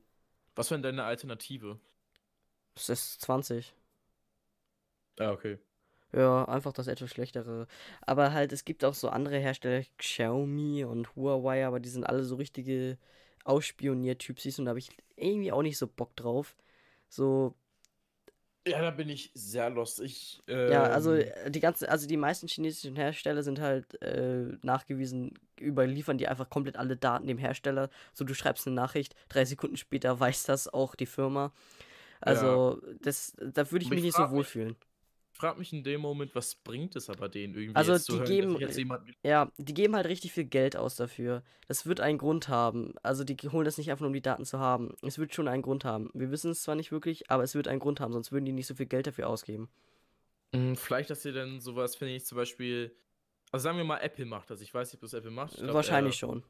Was 0.54 0.70
wäre 0.70 0.80
denn 0.80 0.96
deine 0.96 1.02
Alternative? 1.02 1.80
Das 2.74 2.88
ist 2.90 3.20
20. 3.22 3.74
Ah, 5.18 5.32
okay. 5.32 5.58
Ja, 6.12 6.44
einfach 6.44 6.72
das 6.72 6.86
etwas 6.86 7.10
schlechtere. 7.10 7.66
Aber 8.02 8.32
halt, 8.32 8.52
es 8.52 8.64
gibt 8.64 8.84
auch 8.84 8.94
so 8.94 9.08
andere 9.08 9.38
Hersteller, 9.38 9.84
Xiaomi 9.98 10.84
und 10.84 11.16
Huawei, 11.16 11.66
aber 11.66 11.80
die 11.80 11.88
sind 11.88 12.04
alle 12.04 12.22
so 12.22 12.36
richtige 12.36 12.98
Ausspionier-Typsis 13.44 14.58
und 14.58 14.66
da 14.66 14.70
habe 14.70 14.78
ich 14.78 14.90
irgendwie 15.16 15.52
auch 15.52 15.62
nicht 15.62 15.78
so 15.78 15.86
Bock 15.86 16.16
drauf. 16.16 16.56
So, 17.08 17.54
Ja, 18.66 18.82
da 18.82 18.90
bin 18.90 19.08
ich 19.08 19.30
sehr 19.34 19.70
lost. 19.70 20.00
Ich, 20.00 20.42
ja, 20.46 20.82
also 20.84 21.14
ähm, 21.14 21.32
äh, 21.46 21.50
die 21.50 21.60
ganzen, 21.60 21.86
also 21.88 22.06
die 22.06 22.18
meisten 22.18 22.46
chinesischen 22.46 22.94
Hersteller 22.94 23.42
sind 23.42 23.58
halt 23.58 24.00
äh, 24.02 24.52
nachgewiesen, 24.62 25.38
überliefern 25.58 26.18
die 26.18 26.28
einfach 26.28 26.50
komplett 26.50 26.76
alle 26.76 26.96
Daten 26.96 27.26
dem 27.26 27.38
Hersteller. 27.38 27.88
So, 28.12 28.24
du 28.24 28.34
schreibst 28.34 28.66
eine 28.66 28.76
Nachricht, 28.76 29.14
drei 29.30 29.44
Sekunden 29.46 29.76
später 29.78 30.20
weiß 30.20 30.44
das 30.44 30.68
auch 30.68 30.94
die 30.94 31.06
Firma. 31.06 31.52
Also, 32.20 32.80
das, 33.00 33.34
da 33.38 33.70
würde 33.70 33.84
ich 33.84 33.88
Aber 33.88 33.94
mich 33.96 33.98
ich 33.98 34.04
nicht 34.04 34.16
so 34.16 34.22
mich- 34.22 34.30
wohlfühlen. 34.30 34.76
Ich 34.80 34.89
frage 35.40 35.58
mich 35.58 35.72
in 35.72 35.82
dem 35.82 36.00
Moment, 36.02 36.34
was 36.34 36.54
bringt 36.54 36.94
es 36.96 37.08
aber 37.10 37.28
denen 37.28 37.54
irgendwie 37.54 37.74
Also, 37.76 37.96
die 37.98 38.18
hören, 38.18 38.26
geben- 38.58 38.70
jemanden 38.70 39.12
Ja, 39.22 39.50
die 39.58 39.74
geben 39.74 39.96
halt 39.96 40.06
richtig 40.06 40.32
viel 40.32 40.44
Geld 40.44 40.76
aus 40.76 40.96
dafür. 40.96 41.42
Das 41.66 41.86
wird 41.86 42.00
einen 42.00 42.18
Grund 42.18 42.48
haben. 42.48 42.94
Also 43.02 43.24
die 43.24 43.36
holen 43.48 43.64
das 43.64 43.78
nicht 43.78 43.90
einfach 43.90 44.02
nur, 44.02 44.08
um 44.08 44.14
die 44.14 44.22
Daten 44.22 44.44
zu 44.44 44.58
haben. 44.58 44.94
Es 45.02 45.18
wird 45.18 45.34
schon 45.34 45.48
einen 45.48 45.62
Grund 45.62 45.84
haben. 45.84 46.10
Wir 46.14 46.30
wissen 46.30 46.50
es 46.50 46.62
zwar 46.62 46.74
nicht 46.74 46.92
wirklich, 46.92 47.30
aber 47.30 47.42
es 47.42 47.54
wird 47.54 47.68
einen 47.68 47.80
Grund 47.80 48.00
haben, 48.00 48.12
sonst 48.12 48.32
würden 48.32 48.44
die 48.44 48.52
nicht 48.52 48.66
so 48.66 48.74
viel 48.74 48.86
Geld 48.86 49.06
dafür 49.06 49.28
ausgeben. 49.28 49.68
Mm, 50.52 50.74
Vielleicht, 50.74 51.10
dass 51.10 51.24
ihr 51.24 51.32
dann 51.32 51.60
sowas, 51.60 51.96
finde 51.96 52.14
ich 52.14 52.24
zum 52.26 52.36
Beispiel. 52.36 52.94
Also 53.52 53.64
sagen 53.64 53.78
wir 53.78 53.84
mal, 53.84 53.98
Apple 53.98 54.26
macht 54.26 54.50
das. 54.50 54.60
Ich 54.60 54.72
weiß 54.72 54.88
nicht, 54.92 54.96
ob 54.96 55.00
das 55.02 55.14
Apple 55.14 55.30
macht. 55.30 55.56
Glaub, 55.56 55.74
Wahrscheinlich 55.74 56.14
äh, 56.14 56.18
schon. 56.18 56.44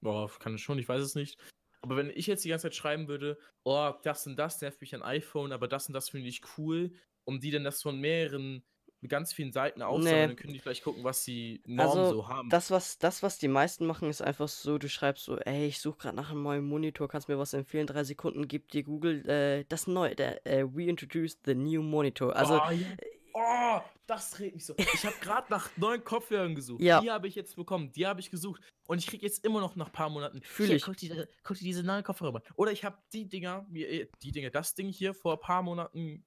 Boah, 0.00 0.30
kann 0.38 0.54
es 0.54 0.60
schon, 0.60 0.78
ich 0.78 0.88
weiß 0.88 1.02
es 1.02 1.14
nicht. 1.14 1.38
Aber 1.80 1.96
wenn 1.96 2.10
ich 2.10 2.26
jetzt 2.26 2.44
die 2.44 2.48
ganze 2.48 2.64
Zeit 2.64 2.74
schreiben 2.74 3.08
würde, 3.08 3.38
oh, 3.64 3.92
das 4.02 4.26
und 4.26 4.36
das 4.36 4.60
nervt 4.60 4.80
mich 4.80 4.94
an 4.94 5.02
iPhone, 5.02 5.52
aber 5.52 5.68
das 5.68 5.86
und 5.88 5.94
das 5.94 6.08
finde 6.08 6.28
ich 6.28 6.42
cool, 6.56 6.92
um 7.28 7.40
die 7.40 7.50
dann 7.50 7.62
das 7.64 7.82
von 7.82 8.00
mehreren, 8.00 8.62
ganz 9.06 9.32
vielen 9.32 9.52
Seiten 9.52 9.82
aufsammeln, 9.82 10.14
Nee. 10.14 10.26
dann 10.28 10.36
können 10.36 10.52
die 10.54 10.58
vielleicht 10.58 10.82
gucken, 10.82 11.04
was 11.04 11.22
die 11.24 11.62
Normen 11.66 11.98
Also, 11.98 12.14
so 12.14 12.28
haben. 12.28 12.48
Das 12.48 12.70
was, 12.70 12.98
das, 12.98 13.22
was 13.22 13.38
die 13.38 13.46
meisten 13.46 13.86
machen, 13.86 14.08
ist 14.08 14.22
einfach 14.22 14.48
so, 14.48 14.78
du 14.78 14.88
schreibst 14.88 15.24
so, 15.24 15.36
ey, 15.38 15.66
ich 15.66 15.78
suche 15.80 15.98
gerade 15.98 16.16
nach 16.16 16.30
einem 16.30 16.42
neuen 16.42 16.64
Monitor, 16.64 17.06
kannst 17.06 17.28
mir 17.28 17.38
was 17.38 17.52
empfehlen? 17.52 17.86
Drei 17.86 18.02
Sekunden, 18.02 18.48
gibt 18.48 18.72
dir 18.72 18.82
Google 18.82 19.28
äh, 19.28 19.64
das 19.68 19.86
neue, 19.86 20.16
der, 20.16 20.44
äh, 20.46 20.64
we 20.64 20.84
introduced 20.84 21.40
the 21.44 21.54
new 21.54 21.82
monitor. 21.82 22.34
Also, 22.34 22.54
oh, 22.54 22.70
ja. 22.70 22.86
oh, 23.34 23.80
das 24.06 24.40
regt 24.40 24.56
mich 24.56 24.64
so. 24.64 24.74
Ich 24.78 25.04
habe 25.04 25.14
gerade 25.20 25.46
nach 25.50 25.70
neuen 25.76 26.02
Kopfhörern 26.02 26.54
gesucht. 26.54 26.80
Ja. 26.80 27.00
Die 27.00 27.10
habe 27.10 27.28
ich 27.28 27.34
jetzt 27.34 27.54
bekommen, 27.54 27.92
die 27.92 28.06
habe 28.06 28.20
ich 28.20 28.30
gesucht. 28.30 28.62
Und 28.88 28.98
ich 28.98 29.06
kriege 29.06 29.24
jetzt 29.24 29.44
immer 29.44 29.60
noch 29.60 29.76
nach 29.76 29.86
ein 29.86 29.92
paar 29.92 30.08
Monaten. 30.08 30.40
Fühl 30.42 30.72
ich. 30.72 30.82
Guck 30.82 30.96
dir, 30.96 31.28
guck 31.44 31.58
dir 31.58 31.64
diese 31.64 31.82
neuen 31.82 32.02
Kopfhörer 32.02 32.32
mal. 32.32 32.42
Oder 32.56 32.72
ich 32.72 32.84
habe 32.84 32.96
die 33.12 33.28
Dinger, 33.28 33.66
die 33.70 34.32
Dinger, 34.32 34.50
das 34.50 34.74
Ding 34.74 34.88
hier 34.88 35.12
vor 35.14 35.34
ein 35.34 35.40
paar 35.40 35.62
Monaten, 35.62 36.24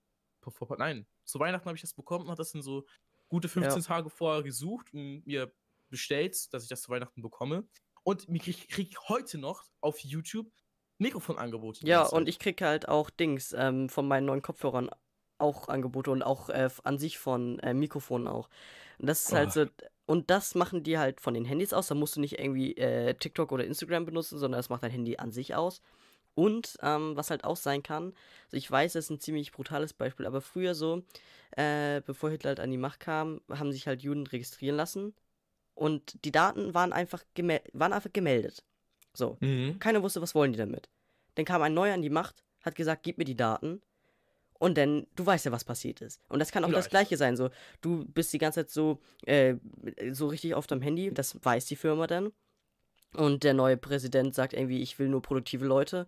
vor, 0.49 0.75
nein, 0.77 1.05
zu 1.23 1.39
Weihnachten 1.39 1.65
habe 1.65 1.75
ich 1.75 1.81
das 1.81 1.93
bekommen 1.93 2.25
und 2.25 2.29
habe 2.31 2.37
das 2.37 2.53
in 2.53 2.61
so 2.61 2.85
gute 3.27 3.47
15 3.47 3.83
Tage 3.83 4.09
vorher 4.09 4.43
gesucht 4.43 4.93
und 4.93 5.25
mir 5.25 5.53
bestellt, 5.89 6.53
dass 6.53 6.63
ich 6.63 6.69
das 6.69 6.81
zu 6.81 6.89
Weihnachten 6.91 7.21
bekomme. 7.21 7.67
Und 8.03 8.27
mir 8.29 8.39
krieg, 8.39 8.67
krieg 8.69 8.89
ich 8.89 9.09
heute 9.09 9.37
noch 9.37 9.63
auf 9.81 9.99
YouTube 9.99 10.47
Mikrofonangebote. 10.97 11.85
ja, 11.85 12.03
und 12.05 12.27
ich 12.29 12.39
krieg 12.39 12.61
halt 12.61 12.87
auch 12.87 13.09
Dings 13.09 13.53
ähm, 13.57 13.89
von 13.89 14.07
meinen 14.07 14.25
neuen 14.25 14.41
Kopfhörern 14.41 14.89
auch 15.39 15.67
Angebote 15.67 16.11
und 16.11 16.21
auch 16.21 16.49
äh, 16.49 16.69
an 16.83 16.99
sich 16.99 17.17
von 17.17 17.57
äh, 17.59 17.73
Mikrofonen 17.73 18.27
auch. 18.27 18.49
Und 18.99 19.07
das 19.07 19.25
ist 19.25 19.33
halt 19.33 19.49
Oh. 19.49 19.51
so, 19.51 19.65
und 20.05 20.29
das 20.29 20.53
machen 20.55 20.83
die 20.83 20.99
halt 20.99 21.19
von 21.21 21.33
den 21.33 21.45
Handys 21.45 21.73
aus. 21.73 21.87
Da 21.87 21.95
musst 21.95 22.15
du 22.15 22.19
nicht 22.19 22.37
irgendwie 22.37 22.75
äh, 22.77 23.15
TikTok 23.15 23.51
oder 23.51 23.65
Instagram 23.65 24.05
benutzen, 24.05 24.37
sondern 24.37 24.59
das 24.59 24.69
macht 24.69 24.83
dein 24.83 24.91
Handy 24.91 25.17
an 25.17 25.31
sich 25.31 25.55
aus. 25.55 25.81
Und 26.33 26.77
ähm, 26.81 27.15
was 27.15 27.29
halt 27.29 27.43
auch 27.43 27.57
sein 27.57 27.83
kann, 27.83 28.13
also 28.45 28.57
ich 28.57 28.69
weiß, 28.69 28.93
das 28.93 29.05
ist 29.05 29.09
ein 29.09 29.19
ziemlich 29.19 29.51
brutales 29.51 29.93
Beispiel, 29.93 30.25
aber 30.25 30.41
früher 30.41 30.75
so, 30.75 31.03
äh, 31.51 32.01
bevor 32.05 32.29
Hitler 32.29 32.49
halt 32.49 32.59
an 32.61 32.71
die 32.71 32.77
Macht 32.77 33.01
kam, 33.01 33.41
haben 33.49 33.71
sich 33.71 33.87
halt 33.87 34.01
Juden 34.01 34.25
registrieren 34.25 34.77
lassen 34.77 35.13
und 35.75 36.23
die 36.25 36.31
Daten 36.31 36.73
waren 36.73 36.93
einfach, 36.93 37.23
waren 37.73 37.93
einfach 37.93 38.13
gemeldet. 38.13 38.63
So. 39.13 39.37
Mhm. 39.41 39.79
Keiner 39.79 40.01
wusste, 40.03 40.21
was 40.21 40.35
wollen 40.35 40.53
die 40.53 40.57
damit. 40.57 40.89
Dann 41.35 41.45
kam 41.45 41.61
ein 41.61 41.73
Neuer 41.73 41.93
an 41.93 42.01
die 42.01 42.09
Macht, 42.09 42.43
hat 42.61 42.75
gesagt, 42.75 43.03
gib 43.03 43.17
mir 43.17 43.25
die 43.25 43.35
Daten. 43.35 43.81
Und 44.59 44.77
dann, 44.77 45.07
du 45.15 45.25
weißt 45.25 45.45
ja, 45.45 45.51
was 45.51 45.63
passiert 45.63 46.01
ist. 46.01 46.21
Und 46.29 46.37
das 46.37 46.51
kann 46.51 46.63
auch 46.63 46.69
das 46.69 46.85
Vielleicht. 46.85 47.09
Gleiche 47.09 47.17
sein. 47.17 47.35
So, 47.35 47.49
du 47.81 48.05
bist 48.05 48.31
die 48.31 48.37
ganze 48.37 48.59
Zeit 48.61 48.69
so, 48.69 48.99
äh, 49.25 49.55
so 50.11 50.27
richtig 50.27 50.53
auf 50.53 50.67
deinem 50.67 50.83
Handy, 50.83 51.11
das 51.11 51.43
weiß 51.43 51.65
die 51.65 51.75
Firma 51.75 52.05
dann. 52.05 52.31
Und 53.15 53.43
der 53.43 53.53
neue 53.53 53.77
Präsident 53.77 54.33
sagt 54.35 54.53
irgendwie, 54.53 54.81
ich 54.81 54.97
will 54.99 55.09
nur 55.09 55.21
produktive 55.21 55.65
Leute. 55.65 56.07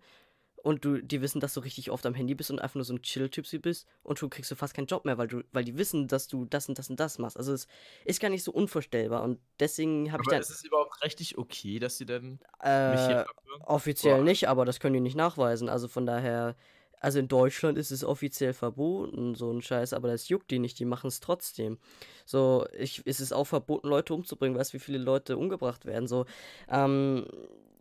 Und 0.62 0.82
du, 0.86 1.02
die 1.02 1.20
wissen, 1.20 1.40
dass 1.40 1.52
du 1.52 1.60
richtig 1.60 1.90
oft 1.90 2.06
am 2.06 2.14
Handy 2.14 2.34
bist 2.34 2.50
und 2.50 2.58
einfach 2.58 2.76
nur 2.76 2.84
so 2.84 2.94
ein 2.94 3.02
Chill-Typsy 3.02 3.58
bist. 3.58 3.86
Und 4.02 4.18
schon 4.18 4.30
kriegst 4.30 4.50
du 4.50 4.54
fast 4.54 4.72
keinen 4.72 4.86
Job 4.86 5.04
mehr, 5.04 5.18
weil 5.18 5.26
du, 5.28 5.42
weil 5.52 5.62
die 5.62 5.76
wissen, 5.76 6.08
dass 6.08 6.26
du 6.26 6.46
das 6.46 6.70
und 6.70 6.78
das 6.78 6.88
und 6.88 6.98
das 6.98 7.18
machst. 7.18 7.36
Also 7.36 7.52
es 7.52 7.66
ist 8.06 8.18
gar 8.18 8.30
nicht 8.30 8.42
so 8.44 8.50
unvorstellbar. 8.50 9.22
Und 9.22 9.38
deswegen 9.60 10.10
habe 10.10 10.22
ich 10.22 10.28
dann. 10.30 10.40
ist 10.40 10.48
es 10.48 10.64
überhaupt 10.64 11.02
rechtlich 11.02 11.36
okay, 11.36 11.78
dass 11.78 11.98
sie 11.98 12.06
dann 12.06 12.30
mich 12.30 12.40
Äh, 12.60 13.06
hier 13.06 13.20
abhören? 13.28 13.60
Offiziell 13.66 14.16
Boah. 14.16 14.24
nicht, 14.24 14.48
aber 14.48 14.64
das 14.64 14.80
können 14.80 14.94
die 14.94 15.00
nicht 15.00 15.16
nachweisen. 15.16 15.68
Also 15.68 15.86
von 15.86 16.06
daher, 16.06 16.56
also 17.04 17.18
in 17.18 17.28
Deutschland 17.28 17.76
ist 17.76 17.90
es 17.90 18.02
offiziell 18.02 18.54
verboten, 18.54 19.34
so 19.34 19.52
ein 19.52 19.60
Scheiß, 19.60 19.92
aber 19.92 20.08
das 20.08 20.30
juckt 20.30 20.50
die 20.50 20.58
nicht, 20.58 20.78
die 20.78 20.86
machen 20.86 21.08
es 21.08 21.20
trotzdem. 21.20 21.78
So, 22.24 22.66
ich, 22.72 23.02
es 23.04 23.20
ist 23.20 23.32
auch 23.32 23.44
verboten, 23.44 23.88
Leute 23.88 24.14
umzubringen, 24.14 24.58
weißt 24.58 24.72
du, 24.72 24.78
wie 24.78 24.80
viele 24.80 24.96
Leute 24.96 25.36
umgebracht 25.36 25.84
werden. 25.84 26.08
So, 26.08 26.24
ähm, 26.66 27.26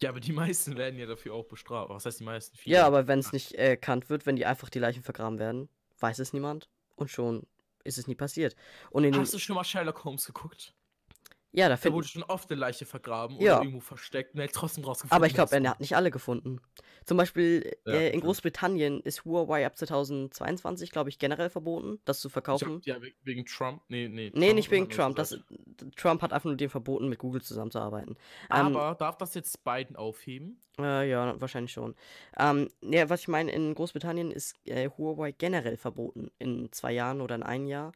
Ja, 0.01 0.10
aber 0.10 0.20
die 0.20 0.34
meisten 0.34 0.75
werden 0.75 1.00
ja 1.00 1.06
dafür 1.06 1.36
auch 1.36 1.46
bestraft. 1.46 1.89
Was 1.89 2.06
heißt 2.06 2.20
die 2.20 2.25
meisten? 2.25 2.58
Viele. 2.58 2.75
ja, 2.75 2.86
aber 2.86 3.08
wenn 3.08 3.20
es 3.20 3.32
nicht 3.32 3.53
äh, 3.53 3.70
erkannt 3.70 4.10
wird, 4.10 4.25
wenn 4.25 4.36
die 4.36 4.46
einfach 4.46 4.70
die 4.70 4.80
Leichen 4.80 5.03
vergraben 5.03 5.39
werden, 5.39 5.70
weiß 6.00 6.20
es 6.20 6.34
niemand 6.34 6.70
und 6.98 7.10
schon 7.10 7.48
ist 7.86 7.98
es 7.98 8.08
nie 8.08 8.15
passiert. 8.15 8.58
Und 8.89 9.06
in 9.06 9.15
Hast 9.18 9.34
du 9.34 9.39
schon 9.39 9.56
mal 9.56 9.63
Sherlock 9.63 10.03
Holmes 10.03 10.25
geguckt? 10.25 10.74
Ja, 11.54 11.70
da 11.70 11.76
Da 11.78 11.94
wurde 11.94 12.08
schon 12.08 12.24
oft 12.24 12.50
eine 12.52 12.60
Leiche 12.60 12.86
vergraben 12.86 13.38
Ja. 13.40 13.54
oder 13.58 13.64
irgendwo 13.66 13.80
versteckt 13.80 14.34
und 14.34 14.40
er 14.42 14.48
hat 14.48 14.54
trotzdem 14.54 14.84
rausgefunden. 14.84 15.16
Aber 15.16 15.28
ich 15.28 15.34
glaube, 15.34 15.56
er 15.56 15.70
hat 15.70 15.80
nicht 15.80 15.96
alle 15.96 16.12
gefunden. 16.12 16.60
Zum 17.06 17.18
Beispiel 17.18 17.76
Ja, 17.86 17.94
äh, 17.94 18.10
in. 18.12 18.22
Großbritannien 18.22 19.02
ist 19.02 19.26
Huawei 19.26 19.66
ab 19.66 19.78
2022, 19.78 20.90
glaube 20.92 21.10
ich, 21.10 21.20
generell 21.20 21.50
verboten, 21.50 22.00
das 22.06 22.20
zu 22.22 22.30
verkaufen. 22.30 22.82
glaub, 22.82 22.86
ja, 22.86 23.02
we- 23.02 23.14
wegen 23.24 23.46
Trump. 23.46 23.82
Nee, 23.90 24.08
nee. 24.08 24.32
Nee, 24.34 24.54
nicht 24.54 24.72
wegen 24.72 24.90
Trump. 24.90 25.16
Das. 25.18 25.38
Trump 25.98 26.22
hat 26.22 26.32
einfach 26.34 26.46
nur 26.46 26.56
dem 26.56 26.70
verboten, 26.70 27.10
mit 27.10 27.20
Google 27.20 27.42
zusammenzuarbeiten. 27.42 28.16
Ähm, 28.52 28.76
Aber 28.78 28.96
darf 28.96 29.18
das 29.18 29.34
jetzt 29.34 29.64
Biden 29.64 29.96
aufheben? 29.96 30.60
äh, 30.80 31.10
ja, 31.10 31.40
wahrscheinlich 31.40 31.72
schon. 31.74 31.94
Ähm, 32.38 32.70
ja, 32.82 33.10
was 33.10 33.22
ich 33.22 33.28
meine, 33.28 33.52
in 33.52 33.76
Großbritannien 33.76 34.32
ist 34.32 34.56
äh, 34.66 34.90
Huawei 34.98 35.32
generell 35.34 35.78
verboten. 35.78 36.32
In 36.40 36.72
zwei 36.72 36.94
Jahren 36.94 37.22
oder 37.22 37.36
in 37.36 37.44
einem 37.44 37.68
Jahr. 37.68 37.92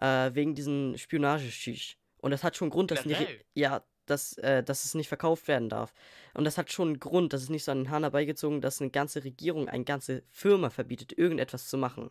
Äh, 0.00 0.34
wegen 0.34 0.54
diesen 0.54 0.96
Spionageschisch. 0.98 1.98
Und 2.26 2.32
das 2.32 2.42
hat 2.42 2.56
schon 2.56 2.70
Grund, 2.70 2.90
dass 2.90 3.04
nicht. 3.04 3.24
Ja, 3.54 3.84
dass, 4.06 4.36
äh, 4.38 4.64
dass 4.64 4.84
es 4.84 4.94
nicht 4.94 5.06
verkauft 5.06 5.46
werden 5.46 5.68
darf. 5.68 5.94
Und 6.34 6.42
das 6.42 6.58
hat 6.58 6.72
schon 6.72 6.88
einen 6.88 6.98
Grund, 6.98 7.32
das 7.32 7.44
ist 7.44 7.50
nicht 7.50 7.62
so 7.62 7.70
an 7.70 7.84
den 7.84 7.90
Hahn 7.90 8.02
herbeigezogen, 8.02 8.60
dass 8.60 8.80
eine 8.80 8.90
ganze 8.90 9.22
Regierung, 9.22 9.68
eine 9.68 9.84
ganze 9.84 10.24
Firma 10.32 10.70
verbietet, 10.70 11.16
irgendetwas 11.16 11.68
zu 11.68 11.78
machen. 11.78 12.10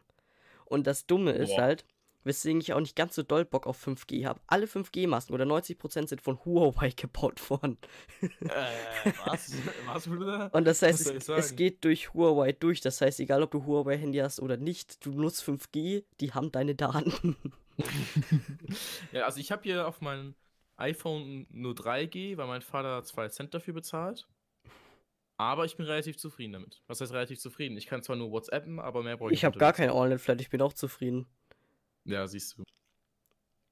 Und 0.63 0.87
das 0.87 1.05
Dumme 1.05 1.33
ist 1.33 1.57
Boah. 1.57 1.63
halt, 1.63 1.85
weswegen 2.23 2.61
ich 2.61 2.71
auch 2.71 2.79
nicht 2.79 2.95
ganz 2.95 3.13
so 3.13 3.23
doll 3.23 3.43
Bock 3.43 3.67
auf 3.67 3.85
5G 3.85 4.25
habe. 4.25 4.39
Alle 4.47 4.67
5G-Masken 4.67 5.33
oder 5.33 5.43
90% 5.43 6.07
sind 6.07 6.21
von 6.21 6.39
Huawei 6.45 6.89
gebaut 6.95 7.49
worden. 7.49 7.77
äh, 8.21 9.11
was? 9.25 9.51
was, 9.85 10.07
Bruder? 10.07 10.49
Und 10.53 10.63
das 10.63 10.81
heißt, 10.81 11.11
es, 11.11 11.27
es 11.27 11.55
geht 11.57 11.83
durch 11.83 12.13
Huawei 12.13 12.53
durch. 12.53 12.79
Das 12.79 13.01
heißt, 13.01 13.19
egal 13.19 13.43
ob 13.43 13.51
du 13.51 13.65
Huawei-Handy 13.65 14.19
hast 14.19 14.39
oder 14.39 14.55
nicht, 14.55 15.05
du 15.05 15.11
nutzt 15.11 15.43
5G, 15.43 16.05
die 16.21 16.31
haben 16.31 16.53
deine 16.53 16.73
Daten. 16.73 17.35
ja, 19.11 19.25
also 19.25 19.39
ich 19.39 19.51
habe 19.51 19.63
hier 19.63 19.87
auf 19.87 20.01
meinem 20.01 20.35
iPhone 20.77 21.47
nur 21.49 21.73
3G, 21.73 22.37
weil 22.37 22.47
mein 22.47 22.61
Vater 22.61 23.03
2 23.03 23.29
Cent 23.29 23.53
dafür 23.53 23.73
bezahlt. 23.73 24.27
Aber 25.37 25.65
ich 25.65 25.75
bin 25.75 25.85
relativ 25.85 26.17
zufrieden 26.17 26.53
damit. 26.53 26.81
Was 26.87 27.01
heißt 27.01 27.11
relativ 27.11 27.39
zufrieden? 27.39 27.77
Ich 27.77 27.87
kann 27.87 28.01
zwar 28.01 28.15
nur 28.15 28.31
WhatsAppen, 28.31 28.79
aber 28.79 29.03
mehr 29.03 29.17
brauche 29.17 29.31
ich 29.31 29.39
Ich 29.39 29.45
habe 29.45 29.57
gar 29.57 29.73
kein 29.73 29.89
All-Net-Flat, 29.89 30.39
ich 30.39 30.49
bin 30.49 30.61
auch 30.61 30.73
zufrieden. 30.73 31.27
Ja, 32.05 32.25
siehst 32.27 32.57
du. 32.57 32.63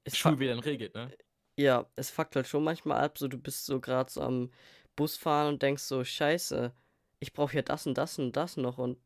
Es 0.03 0.17
Schul 0.17 0.39
wieder 0.39 0.63
regelt, 0.65 0.93
ne? 0.95 1.11
ja, 1.55 1.85
es 1.95 2.09
fuckt 2.09 2.35
halt 2.35 2.47
schon 2.47 2.63
manchmal 2.63 3.03
ab, 3.03 3.17
so 3.17 3.27
du 3.27 3.37
bist 3.37 3.65
so 3.65 3.79
gerade 3.79 4.11
so 4.11 4.21
am 4.21 4.51
Busfahren 4.95 5.53
und 5.53 5.61
denkst 5.61 5.83
so, 5.83 6.03
scheiße, 6.03 6.73
ich 7.19 7.33
brauche 7.33 7.55
ja 7.55 7.61
das 7.61 7.87
und 7.87 7.97
das 7.97 8.19
und 8.19 8.35
das 8.35 8.57
noch 8.57 8.77
und 8.77 8.97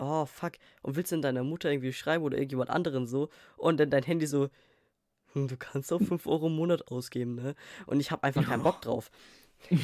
oh 0.00 0.26
fuck, 0.26 0.52
und 0.82 0.96
willst 0.96 1.12
dann 1.12 1.22
deiner 1.22 1.44
Mutter 1.44 1.70
irgendwie 1.70 1.92
schreiben 1.92 2.24
oder 2.24 2.36
irgendjemand 2.36 2.70
anderen 2.70 3.06
so 3.06 3.28
und 3.56 3.78
dann 3.78 3.90
dein 3.90 4.02
Handy 4.02 4.26
so, 4.26 4.48
hm, 5.32 5.48
du 5.48 5.56
kannst 5.56 5.92
auch 5.92 6.00
5 6.00 6.26
Euro 6.26 6.46
im 6.48 6.56
Monat 6.56 6.88
ausgeben, 6.88 7.36
ne? 7.36 7.54
Und 7.86 8.00
ich 8.00 8.10
habe 8.10 8.24
einfach 8.24 8.44
keinen 8.44 8.62
Bock 8.62 8.80
drauf. 8.82 9.10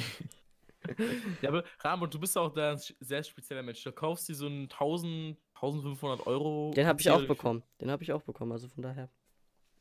Ja, 1.42 1.49
aber 1.49 1.64
Ramon, 1.80 2.08
du 2.08 2.20
bist 2.20 2.38
auch 2.38 2.52
da 2.52 2.73
ein 2.73 2.80
sehr 3.00 3.25
spezieller 3.25 3.62
Mensch. 3.64 3.82
Du 3.82 3.90
kaufst 3.90 4.28
dir 4.28 4.37
so 4.37 4.46
einen 4.46 4.64
1000, 4.70 5.37
1500 5.54 6.26
Euro. 6.28 6.73
Den 6.76 6.87
habe 6.87 7.00
ich 7.00 7.11
auch 7.11 7.26
bekommen. 7.26 7.64
Den 7.80 7.90
habe 7.90 8.04
ich 8.04 8.12
auch 8.12 8.23
bekommen, 8.23 8.52
also 8.52 8.68
von 8.68 8.85
daher. 8.85 9.11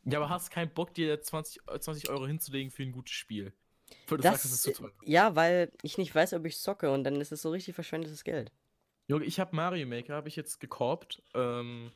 Ja, 0.06 0.20
aber 0.20 0.30
hast 0.30 0.52
keinen 0.52 0.72
Bock, 0.72 0.94
dir 0.94 1.22
20, 1.22 1.62
äh, 1.68 1.80
20 1.80 2.10
Euro 2.10 2.26
hinzulegen 2.28 2.72
für 2.72 2.84
ein 2.84 2.92
gutes 2.92 3.14
Spiel. 3.14 3.54
Das, 4.08 4.42
sagst, 4.42 4.78
teuer. 4.78 4.92
ja, 5.04 5.36
weil 5.36 5.72
ich 5.84 5.98
nicht 5.98 6.14
weiß, 6.14 6.34
ob 6.34 6.46
ich 6.46 6.60
zocke 6.60 6.92
und 6.92 7.04
dann 7.04 7.22
ist 7.22 7.32
es 7.32 7.42
so 7.42 7.52
richtig 7.52 7.76
verschwendetes 7.76 8.24
Geld. 8.24 8.52
Junge, 9.08 9.26
ich 9.26 9.40
habe 9.40 9.56
Mario 9.56 9.86
Maker, 9.88 10.16
habe 10.16 10.28
ich 10.28 10.36
jetzt 10.36 10.60
gekorbt. 10.60 11.22
Ähm, 11.34 11.92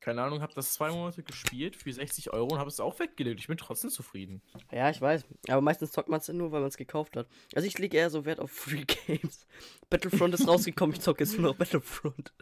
keine 0.00 0.22
Ahnung, 0.22 0.40
habe 0.42 0.54
das 0.54 0.72
zwei 0.74 0.90
Monate 0.90 1.22
gespielt 1.22 1.74
für 1.74 1.92
60 1.92 2.32
Euro 2.32 2.52
und 2.52 2.58
habe 2.58 2.68
es 2.68 2.78
auch 2.78 2.98
weggelegt. 3.00 3.40
Ich 3.40 3.48
bin 3.48 3.56
trotzdem 3.56 3.90
zufrieden. 3.90 4.42
Ja, 4.70 4.90
ich 4.90 5.00
weiß. 5.00 5.24
Aber 5.48 5.60
meistens 5.60 5.92
zockt 5.92 6.08
man 6.08 6.20
es 6.20 6.28
nur, 6.28 6.52
weil 6.52 6.60
man 6.60 6.68
es 6.68 6.76
gekauft 6.76 7.16
hat. 7.16 7.26
Also 7.54 7.66
ich 7.66 7.78
lege 7.78 7.96
eher 7.96 8.10
so 8.10 8.24
Wert 8.24 8.38
auf 8.38 8.50
Free 8.50 8.84
Games. 9.06 9.46
Battlefront 9.90 10.34
ist 10.34 10.46
rausgekommen, 10.46 10.94
ich 10.94 11.02
zocke 11.02 11.24
jetzt 11.24 11.38
nur 11.38 11.50
noch 11.50 11.56
Battlefront. 11.58 12.32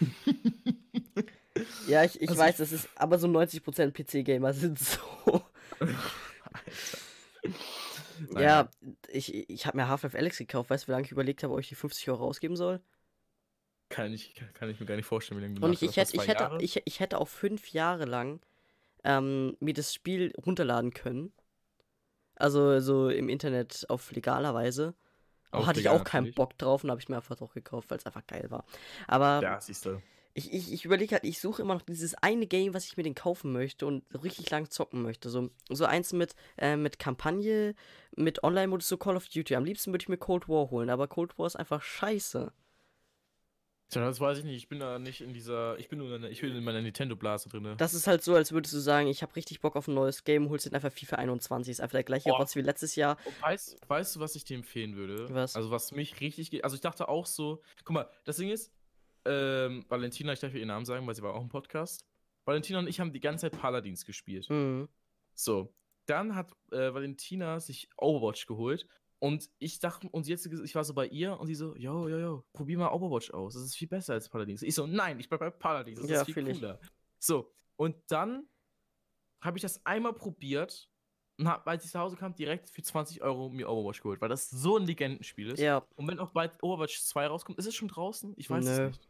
ja, 1.86 2.02
ich, 2.04 2.20
ich 2.20 2.28
Also 2.28 2.40
weiß, 2.40 2.56
das 2.56 2.72
ist, 2.72 2.88
aber 2.96 3.18
so 3.18 3.28
90% 3.28 3.92
PC-Gamer 3.92 4.52
sind 4.52 4.78
so. 4.78 5.42
Ja, 8.38 8.70
ich, 9.08 9.50
ich 9.50 9.66
habe 9.66 9.76
mir 9.76 9.88
Half-Life 9.88 10.16
Alex 10.16 10.38
gekauft. 10.38 10.70
Weißt 10.70 10.84
du, 10.84 10.88
wie 10.88 10.92
lange 10.92 11.04
ich 11.04 11.10
überlegt 11.12 11.42
habe, 11.42 11.52
ob 11.52 11.60
ich 11.60 11.68
die 11.68 11.74
50 11.74 12.08
Euro 12.10 12.24
ausgeben 12.24 12.56
soll? 12.56 12.80
Kann 13.88 14.12
ich, 14.12 14.34
kann 14.54 14.70
ich 14.70 14.80
mir 14.80 14.86
gar 14.86 14.96
nicht 14.96 15.06
vorstellen, 15.06 15.40
wie 15.40 15.44
lange 15.44 15.54
du 15.54 15.64
Und 15.64 15.72
ich, 15.72 15.82
ich, 15.82 15.96
hätte, 15.96 16.16
ich, 16.16 16.26
hätte, 16.26 16.58
ich, 16.60 16.82
ich 16.84 17.00
hätte 17.00 17.18
auch 17.20 17.28
fünf 17.28 17.70
Jahre 17.72 18.06
lang 18.06 18.40
ähm, 19.04 19.56
mir 19.60 19.74
das 19.74 19.94
Spiel 19.94 20.32
runterladen 20.44 20.92
können. 20.92 21.32
Also 22.36 22.80
so 22.80 23.08
im 23.08 23.28
Internet 23.28 23.86
auf 23.88 24.10
legaler 24.12 24.54
Weise. 24.54 24.94
Auf 25.50 25.66
hatte 25.66 25.80
ich 25.80 25.84
legal 25.84 26.00
auch 26.00 26.04
keinen 26.04 26.24
natürlich. 26.24 26.34
Bock 26.34 26.58
drauf 26.58 26.82
und 26.82 26.90
habe 26.90 27.00
ich 27.00 27.08
mir 27.08 27.16
einfach 27.16 27.36
doch 27.36 27.54
gekauft, 27.54 27.90
weil 27.90 27.98
es 27.98 28.06
einfach 28.06 28.26
geil 28.26 28.50
war. 28.50 28.64
Aber 29.06 29.42
Ja, 29.42 29.60
siehst 29.60 29.84
du. 29.86 30.02
ich, 30.32 30.52
ich, 30.52 30.72
ich 30.72 30.84
überlege 30.84 31.14
halt, 31.14 31.24
ich 31.24 31.38
suche 31.40 31.62
immer 31.62 31.74
noch 31.74 31.82
dieses 31.82 32.14
eine 32.16 32.46
Game, 32.48 32.74
was 32.74 32.86
ich 32.86 32.96
mir 32.96 33.04
den 33.04 33.14
kaufen 33.14 33.52
möchte 33.52 33.86
und 33.86 34.04
richtig 34.24 34.50
lang 34.50 34.68
zocken 34.70 35.02
möchte. 35.02 35.30
So, 35.30 35.50
so 35.68 35.84
eins 35.84 36.12
mit, 36.12 36.34
äh, 36.58 36.76
mit 36.76 36.98
Kampagne, 36.98 37.74
mit 38.16 38.42
Online-Modus, 38.42 38.88
so 38.88 38.96
Call 38.96 39.16
of 39.16 39.28
Duty. 39.28 39.54
Am 39.54 39.64
liebsten 39.64 39.92
würde 39.92 40.02
ich 40.02 40.08
mir 40.08 40.18
Cold 40.18 40.48
War 40.48 40.70
holen, 40.70 40.90
aber 40.90 41.06
Cold 41.06 41.38
War 41.38 41.46
ist 41.46 41.56
einfach 41.56 41.82
scheiße. 41.82 42.52
Tja, 43.94 44.04
das 44.04 44.18
weiß 44.20 44.38
ich 44.38 44.44
nicht. 44.44 44.56
Ich 44.56 44.68
bin 44.68 44.80
da 44.80 44.98
nicht 44.98 45.20
in 45.20 45.32
dieser. 45.32 45.78
Ich 45.78 45.88
bin 45.88 46.00
nur 46.00 46.12
in, 46.14 46.22
der- 46.22 46.30
ich 46.30 46.40
bin 46.40 46.54
in 46.54 46.64
meiner 46.64 46.82
Nintendo-Blase 46.82 47.48
drin. 47.48 47.74
Das 47.76 47.94
ist 47.94 48.06
halt 48.08 48.24
so, 48.24 48.34
als 48.34 48.50
würdest 48.50 48.74
du 48.74 48.78
sagen, 48.80 49.06
ich 49.06 49.22
habe 49.22 49.34
richtig 49.36 49.60
Bock 49.60 49.76
auf 49.76 49.86
ein 49.86 49.94
neues 49.94 50.24
Game, 50.24 50.48
holst 50.50 50.66
dir 50.66 50.72
einfach 50.72 50.90
FIFA 50.92 51.16
21. 51.16 51.70
Ist 51.70 51.80
einfach 51.80 51.92
der 51.92 52.02
gleiche 52.02 52.28
Boah. 52.28 52.38
Rotz 52.38 52.56
wie 52.56 52.60
letztes 52.60 52.96
Jahr. 52.96 53.16
Weißt, 53.40 53.78
weißt 53.88 54.16
du, 54.16 54.20
was 54.20 54.34
ich 54.34 54.44
dir 54.44 54.56
empfehlen 54.56 54.96
würde? 54.96 55.32
Was? 55.32 55.54
Also, 55.54 55.70
was 55.70 55.92
mich 55.92 56.20
richtig. 56.20 56.64
Also, 56.64 56.74
ich 56.74 56.80
dachte 56.82 57.08
auch 57.08 57.26
so. 57.26 57.62
Guck 57.84 57.94
mal, 57.94 58.10
das 58.24 58.36
Ding 58.38 58.50
ist, 58.50 58.72
ähm, 59.26 59.84
Valentina, 59.88 60.32
ich 60.32 60.40
darf 60.40 60.52
ihr 60.52 60.58
ihren 60.58 60.68
Namen 60.68 60.84
sagen, 60.84 61.06
weil 61.06 61.14
sie 61.14 61.22
war 61.22 61.34
auch 61.34 61.42
im 61.42 61.48
Podcast. 61.48 62.04
Valentina 62.46 62.80
und 62.80 62.88
ich 62.88 62.98
haben 63.00 63.12
die 63.12 63.20
ganze 63.20 63.48
Zeit 63.48 63.60
Paladins 63.60 64.04
gespielt. 64.04 64.50
Mhm. 64.50 64.88
So. 65.34 65.72
Dann 66.06 66.34
hat 66.34 66.52
äh, 66.72 66.92
Valentina 66.92 67.60
sich 67.60 67.88
Overwatch 67.96 68.46
geholt. 68.46 68.86
Und 69.24 69.48
ich 69.58 69.78
dachte, 69.78 70.06
und 70.10 70.26
jetzt, 70.28 70.44
ich 70.44 70.74
war 70.74 70.84
so 70.84 70.92
bei 70.92 71.06
ihr 71.06 71.40
und 71.40 71.46
sie 71.46 71.54
so, 71.54 71.74
yo, 71.76 72.10
yo, 72.10 72.18
yo, 72.18 72.44
probier 72.52 72.76
mal 72.76 72.90
Overwatch 72.92 73.30
aus. 73.30 73.54
Das 73.54 73.62
ist 73.62 73.74
viel 73.74 73.88
besser 73.88 74.12
als 74.12 74.28
Paladins. 74.28 74.60
Ich 74.60 74.74
so, 74.74 74.86
nein, 74.86 75.18
ich 75.18 75.30
bleib 75.30 75.40
bei 75.40 75.48
Paladins. 75.48 75.98
Das 75.98 76.10
Ja, 76.10 76.20
ist 76.20 76.26
viel 76.26 76.34
fühl 76.34 76.48
ich. 76.48 76.58
cooler. 76.60 76.78
So. 77.18 77.50
Und 77.76 77.96
dann 78.08 78.46
habe 79.40 79.56
ich 79.56 79.62
das 79.62 79.80
einmal 79.86 80.12
probiert 80.12 80.90
und 81.38 81.48
hab, 81.48 81.66
als 81.66 81.86
ich 81.86 81.90
zu 81.90 81.98
Hause 81.98 82.16
kam, 82.16 82.34
direkt 82.34 82.68
für 82.68 82.82
20 82.82 83.22
Euro 83.22 83.48
mir 83.48 83.66
Overwatch 83.70 84.02
geholt, 84.02 84.20
weil 84.20 84.28
das 84.28 84.50
so 84.50 84.76
ein 84.76 84.84
Legendenspiel 84.84 85.48
ist. 85.52 85.58
Ja, 85.58 85.86
Und 85.96 86.06
wenn 86.06 86.18
auch 86.18 86.32
bald 86.32 86.62
Overwatch 86.62 87.00
2 87.00 87.26
rauskommt, 87.28 87.58
ist 87.58 87.64
es 87.66 87.74
schon 87.74 87.88
draußen? 87.88 88.34
Ich 88.36 88.50
weiß 88.50 88.62
Nö. 88.66 88.70
es 88.72 88.78
nicht. 88.98 89.08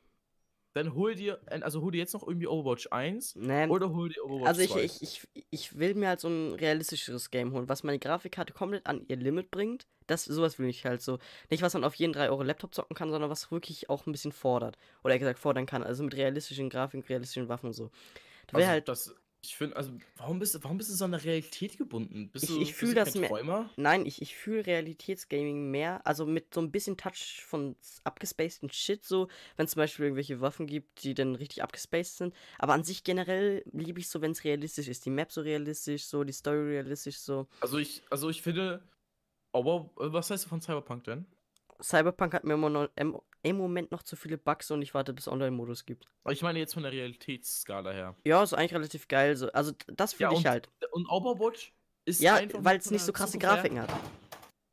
Dann 0.75 0.95
hol 0.95 1.15
dir, 1.15 1.41
also 1.47 1.83
hol 1.83 1.93
dir 1.93 1.99
jetzt 1.99 2.15
noch 2.15 2.27
irgendwie 2.27 2.49
Overwatch 2.49 2.89
1 2.91 3.37
ne. 3.37 3.69
oder 3.69 3.91
hol 3.91 4.09
dir 4.09 4.25
Overwatch 4.25 4.49
Also 4.49 4.61
ich, 4.63 4.73
2. 4.73 4.81
ich, 4.81 5.03
ich, 5.03 5.47
ich 5.51 5.79
will 5.79 5.95
mir 5.95 6.09
halt 6.09 6.21
so 6.21 6.29
ein 6.29 6.55
realistischeres 6.55 7.31
Game 7.31 7.53
holen, 7.53 7.69
was 7.69 7.85
meine 7.85 8.01
Grafikkarte 8.01 8.53
komplett 8.53 8.85
an 8.87 9.05
ihr 9.07 9.17
Limit 9.17 9.53
bringt. 9.53 9.87
Das, 10.09 10.25
sowas 10.25 10.59
will 10.59 10.69
ich 10.69 10.85
halt 10.85 11.01
so. 11.01 11.19
Nicht, 11.49 11.63
was 11.63 11.75
man 11.75 11.85
auf 11.85 11.95
jeden 11.95 12.13
3 12.13 12.29
Euro 12.29 12.43
Laptop 12.43 12.75
zocken 12.75 12.97
kann, 12.97 13.11
sondern 13.11 13.31
was 13.31 13.53
wirklich 13.53 13.89
auch 13.89 14.05
ein 14.07 14.13
bisschen 14.13 14.33
fordert. 14.33 14.77
Oder 15.05 15.15
eher 15.15 15.21
gesagt 15.21 15.39
fordern 15.39 15.67
kann. 15.67 15.85
Also 15.85 16.03
mit 16.03 16.17
realistischen 16.17 16.69
Grafiken, 16.71 17.07
realistischen 17.07 17.49
Waffen 17.49 17.67
und 17.67 17.73
so. 17.73 17.91
Da 18.49 18.59
also 18.59 18.69
halt. 18.69 18.89
das, 18.89 19.15
ich 19.45 19.57
finde, 19.57 19.77
also 19.77 19.93
warum 20.17 20.39
bist, 20.39 20.55
du- 20.55 20.65
warum 20.65 20.79
bist 20.79 20.89
du 20.91 20.95
so 20.95 21.05
an 21.05 21.11
der 21.13 21.23
Realität 21.23 21.77
gebunden? 21.77 22.31
Bist 22.31 22.45
Ich- 22.45 22.51
du, 22.51 22.57
ich 22.63 22.69
bist 22.69 22.79
fühl 22.79 22.89
du 22.91 22.95
das 22.95 23.15
mehr- 23.15 23.29
Träumer? 23.29 23.69
Nein, 23.77 24.07
ich, 24.07 24.23
ich 24.23 24.35
fühle 24.35 24.65
Realitätsgaming 24.67 25.71
mehr, 25.71 26.07
also 26.07 26.25
mit 26.25 26.55
so 26.55 26.61
ein 26.61 26.71
bisschen 26.71 26.97
Touch 26.97 27.43
von 27.47 27.77
abgespaceden 28.05 28.71
Shit, 28.71 29.05
so, 29.05 29.29
wenn 29.57 29.67
es 29.67 29.73
zum 29.73 29.81
Beispiel 29.81 30.07
irgendwelche 30.07 30.41
Waffen 30.41 30.67
gibt, 30.67 31.05
die 31.05 31.13
dann 31.15 31.35
richtig 31.35 31.63
abgespaced 31.63 32.17
sind. 32.17 32.35
Aber 32.59 32.73
an 32.73 32.85
sich 32.85 33.05
generell 33.05 33.63
liebe 33.73 34.01
ich 34.01 34.09
so, 34.09 34.21
wenn 34.23 34.31
es 34.33 34.45
realistisch 34.45 34.89
ist. 34.89 35.05
Die 35.05 35.11
Map 35.11 35.31
so 35.31 35.43
realistisch, 35.43 36.07
so, 36.07 36.25
die 36.25 36.33
Story 36.33 36.71
realistisch, 36.71 37.19
so. 37.19 37.47
Also 37.61 37.77
ich, 37.79 38.03
also 38.11 38.31
ich 38.31 38.41
finde, 38.41 38.83
aber 39.53 39.91
äh, 40.01 40.13
was 40.13 40.31
heißt 40.31 40.45
du 40.45 40.49
von 40.49 40.61
Cyberpunk 40.63 41.05
denn? 41.05 41.27
Cyberpunk 41.83 42.35
hat 42.35 42.45
mir 42.45 42.55
immer 42.55 42.71
noch, 42.71 42.89
im, 42.97 43.19
im 43.43 43.57
Moment 43.57 43.91
noch 43.93 44.03
zu 44.03 44.17
viele 44.17 44.39
Bugs 44.39 44.71
und 44.71 44.83
ich 44.83 44.95
warte, 44.95 45.13
bis 45.13 45.29
Online-Modus 45.29 45.85
gibt. 45.85 46.07
Ich 46.31 46.43
meine 46.43 46.59
jetzt 46.59 46.75
von 46.75 46.83
der 46.83 46.93
Realitätsskala 46.93 47.91
her. 47.91 48.17
Ja, 48.25 48.43
ist 48.43 48.55
eigentlich 48.55 48.75
relativ 48.75 49.09
geil. 49.09 49.37
So. 49.37 49.51
Also, 49.53 49.73
das 49.89 50.19
Ja, 50.19 50.29
fühle 50.29 50.41
ich 50.41 50.47
halt. 50.47 50.71
Und 50.93 51.07
Overwatch 51.09 51.75
ist 52.05 52.21
Ja, 52.21 52.41
weil 52.59 52.79
es 52.79 52.91
nicht 52.91 53.05
so 53.05 53.13
krasse 53.13 53.33
Zukunft 53.33 53.47
her- 53.47 53.55
Grafiken 53.57 53.81
hat. 53.81 53.91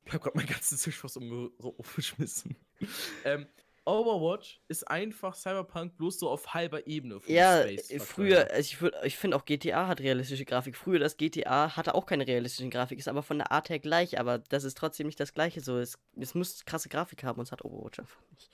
Ich 0.05 0.13
hab 0.13 0.21
grad 0.21 0.35
meinen 0.35 0.47
ganzen 0.47 0.77
Tisch 0.77 1.01
umge- 1.03 1.51
umgeschmissen. 1.57 2.55
ähm, 3.25 3.47
Overwatch 3.86 4.62
ist 4.67 4.88
einfach 4.89 5.36
Cyberpunk 5.36 5.98
bloß 5.98 6.20
so 6.20 6.30
auf 6.30 6.54
halber 6.54 6.86
Ebene. 6.88 7.20
Ja, 7.26 7.62
äh, 7.62 7.78
früher, 8.00 8.38
her. 8.38 8.52
also 8.52 8.60
ich, 8.62 8.78
würd- 8.78 9.04
ich 9.04 9.17
finde 9.17 9.38
auch 9.38 9.46
GTA 9.46 9.88
hat 9.88 10.02
realistische 10.02 10.46
Grafik. 10.46 10.76
Früher 10.78 11.00
das 11.00 11.17
GTA 11.17 11.76
hatte 11.76 11.96
auch 11.96 12.06
keine 12.06 12.28
realistische 12.28 12.70
Grafik, 12.70 13.00
ist 13.00 13.08
aber 13.08 13.24
von 13.24 13.39
der 13.39 13.52
Art 13.52 13.70
her 13.70 13.80
gleich, 13.80 14.20
aber 14.20 14.38
das 14.39 14.63
ist 14.63 14.78
trotzdem 14.78 15.08
nicht 15.08 15.20
das 15.20 15.34
gleiche. 15.34 15.62
So, 15.62 15.78
es, 15.78 15.98
es 16.15 16.36
muss 16.36 16.63
krasse 16.65 16.89
Grafik 16.89 17.24
haben 17.24 17.39
und 17.39 17.46
es 17.48 17.52
hat 17.52 17.65
Overwatch 17.65 18.00
einfach 18.00 18.22
nicht. 18.32 18.50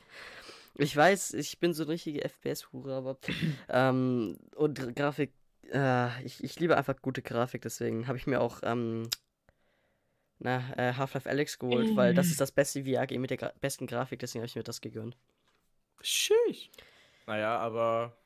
Ich 0.76 0.96
weiß, 0.96 1.34
ich 1.34 1.60
bin 1.60 1.74
so 1.74 1.84
eine 1.84 1.94
richtige 1.94 2.24
FPS-Hure, 2.24 2.94
aber 2.96 3.18
ähm, 3.70 4.38
und 4.56 4.96
Grafik, 4.96 5.34
äh, 5.72 6.24
ich, 6.24 6.44
ich 6.44 6.60
liebe 6.60 6.78
einfach 6.78 6.96
gute 7.02 7.22
Grafik, 7.22 7.64
deswegen 7.64 8.08
habe 8.08 8.18
ich 8.18 8.28
mir 8.28 8.40
auch 8.42 8.60
ähm, 8.64 9.10
na, 10.40 10.74
äh, 10.78 10.94
Half-Life 10.94 11.30
Alex 11.30 11.58
geholt, 11.60 11.96
weil 11.96 12.14
das 12.14 12.28
ist 12.28 12.40
das 12.42 12.52
beste 12.52 12.84
VR-Game 12.86 13.22
mit 13.22 13.30
der 13.32 13.38
gra 13.38 13.52
besten 13.62 13.88
Grafik, 13.88 14.20
deswegen 14.20 14.42
habe 14.42 14.48
ich 14.48 14.56
mir 14.56 14.64
das 14.64 14.82
gegönnt. 14.82 15.18
Sheesh. 16.02 16.70
Naja, 17.26 17.58
aber 17.58 18.18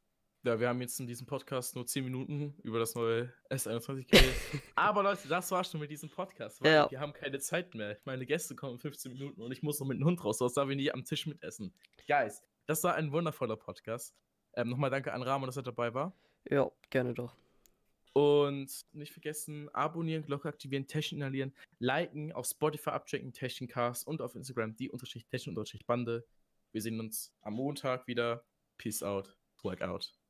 ja, 0.44 0.60
wir 0.60 0.68
haben 0.70 0.82
jetzt 0.82 1.00
in 1.00 1.08
diesem 1.08 1.28
Podcast 1.28 1.76
nur 1.76 1.86
10 1.86 2.04
Minuten 2.04 2.56
über 2.64 2.80
das 2.80 2.96
neue 2.96 3.32
S21 3.50 4.08
geredet. 4.10 4.36
aber 4.76 5.04
Leute, 5.04 5.28
das 5.28 5.52
war's 5.52 5.72
schon 5.72 5.80
mit 5.80 5.92
diesem 5.92 6.10
Podcast, 6.10 6.62
weil 6.62 6.74
Ja. 6.74 6.92
wir 6.92 7.00
haben 7.00 7.14
keine 7.14 7.40
Zeit 7.40 7.74
mehr. 7.76 7.98
Meine 8.06 8.26
Gäste 8.26 8.56
kommen 8.56 8.74
in 8.74 8.80
15 8.80 9.14
Minuten 9.14 9.42
und 9.42 9.52
ich 9.52 9.62
muss 9.64 9.80
noch 9.80 9.88
mit 9.88 10.00
dem 10.00 10.06
Hund 10.06 10.24
raus, 10.24 10.40
sonst 10.40 10.56
darf 10.58 10.70
ich 10.70 10.76
nicht 10.76 10.94
am 10.94 11.04
Tisch 11.06 11.28
mitessen. 11.28 11.74
Guys, 12.08 12.42
das 12.66 12.84
war 12.84 12.96
ein 12.96 13.12
wundervoller 13.12 13.56
Podcast. 13.56 14.16
Ähm, 14.56 14.70
Nochmal 14.70 14.90
danke 14.90 15.14
an 15.14 15.22
Ramon, 15.22 15.48
dass 15.48 15.58
er 15.58 15.64
dabei 15.64 15.94
war. 15.94 16.14
Ja, 16.50 16.70
gerne 16.90 17.14
doch. 17.14 17.36
Und 18.14 18.86
nicht 18.92 19.14
vergessen, 19.14 19.70
abonnieren, 19.70 20.26
Glocke 20.26 20.50
aktivieren, 20.50 20.88
Taschen 20.88 21.20
inhalieren, 21.20 21.54
liken, 21.80 22.34
auf 22.34 22.46
Spotify 22.46 22.90
abchecken, 22.92 23.32
Taschencast 23.32 24.06
und 24.06 24.22
auf 24.22 24.36
Instagram 24.36 24.76
die 24.76 24.90
Unterstrich 24.90 25.26
Taschen 25.26 25.52
Unterstrich 25.52 25.86
Bande. 25.86 26.26
Wir 26.74 26.82
sehen 26.82 27.00
uns 27.00 27.34
am 27.42 27.54
Montag 27.54 28.08
wieder. 28.08 28.44
Peace 28.78 29.04
out. 29.04 29.38
Work 29.64 29.82
out. 29.82 30.21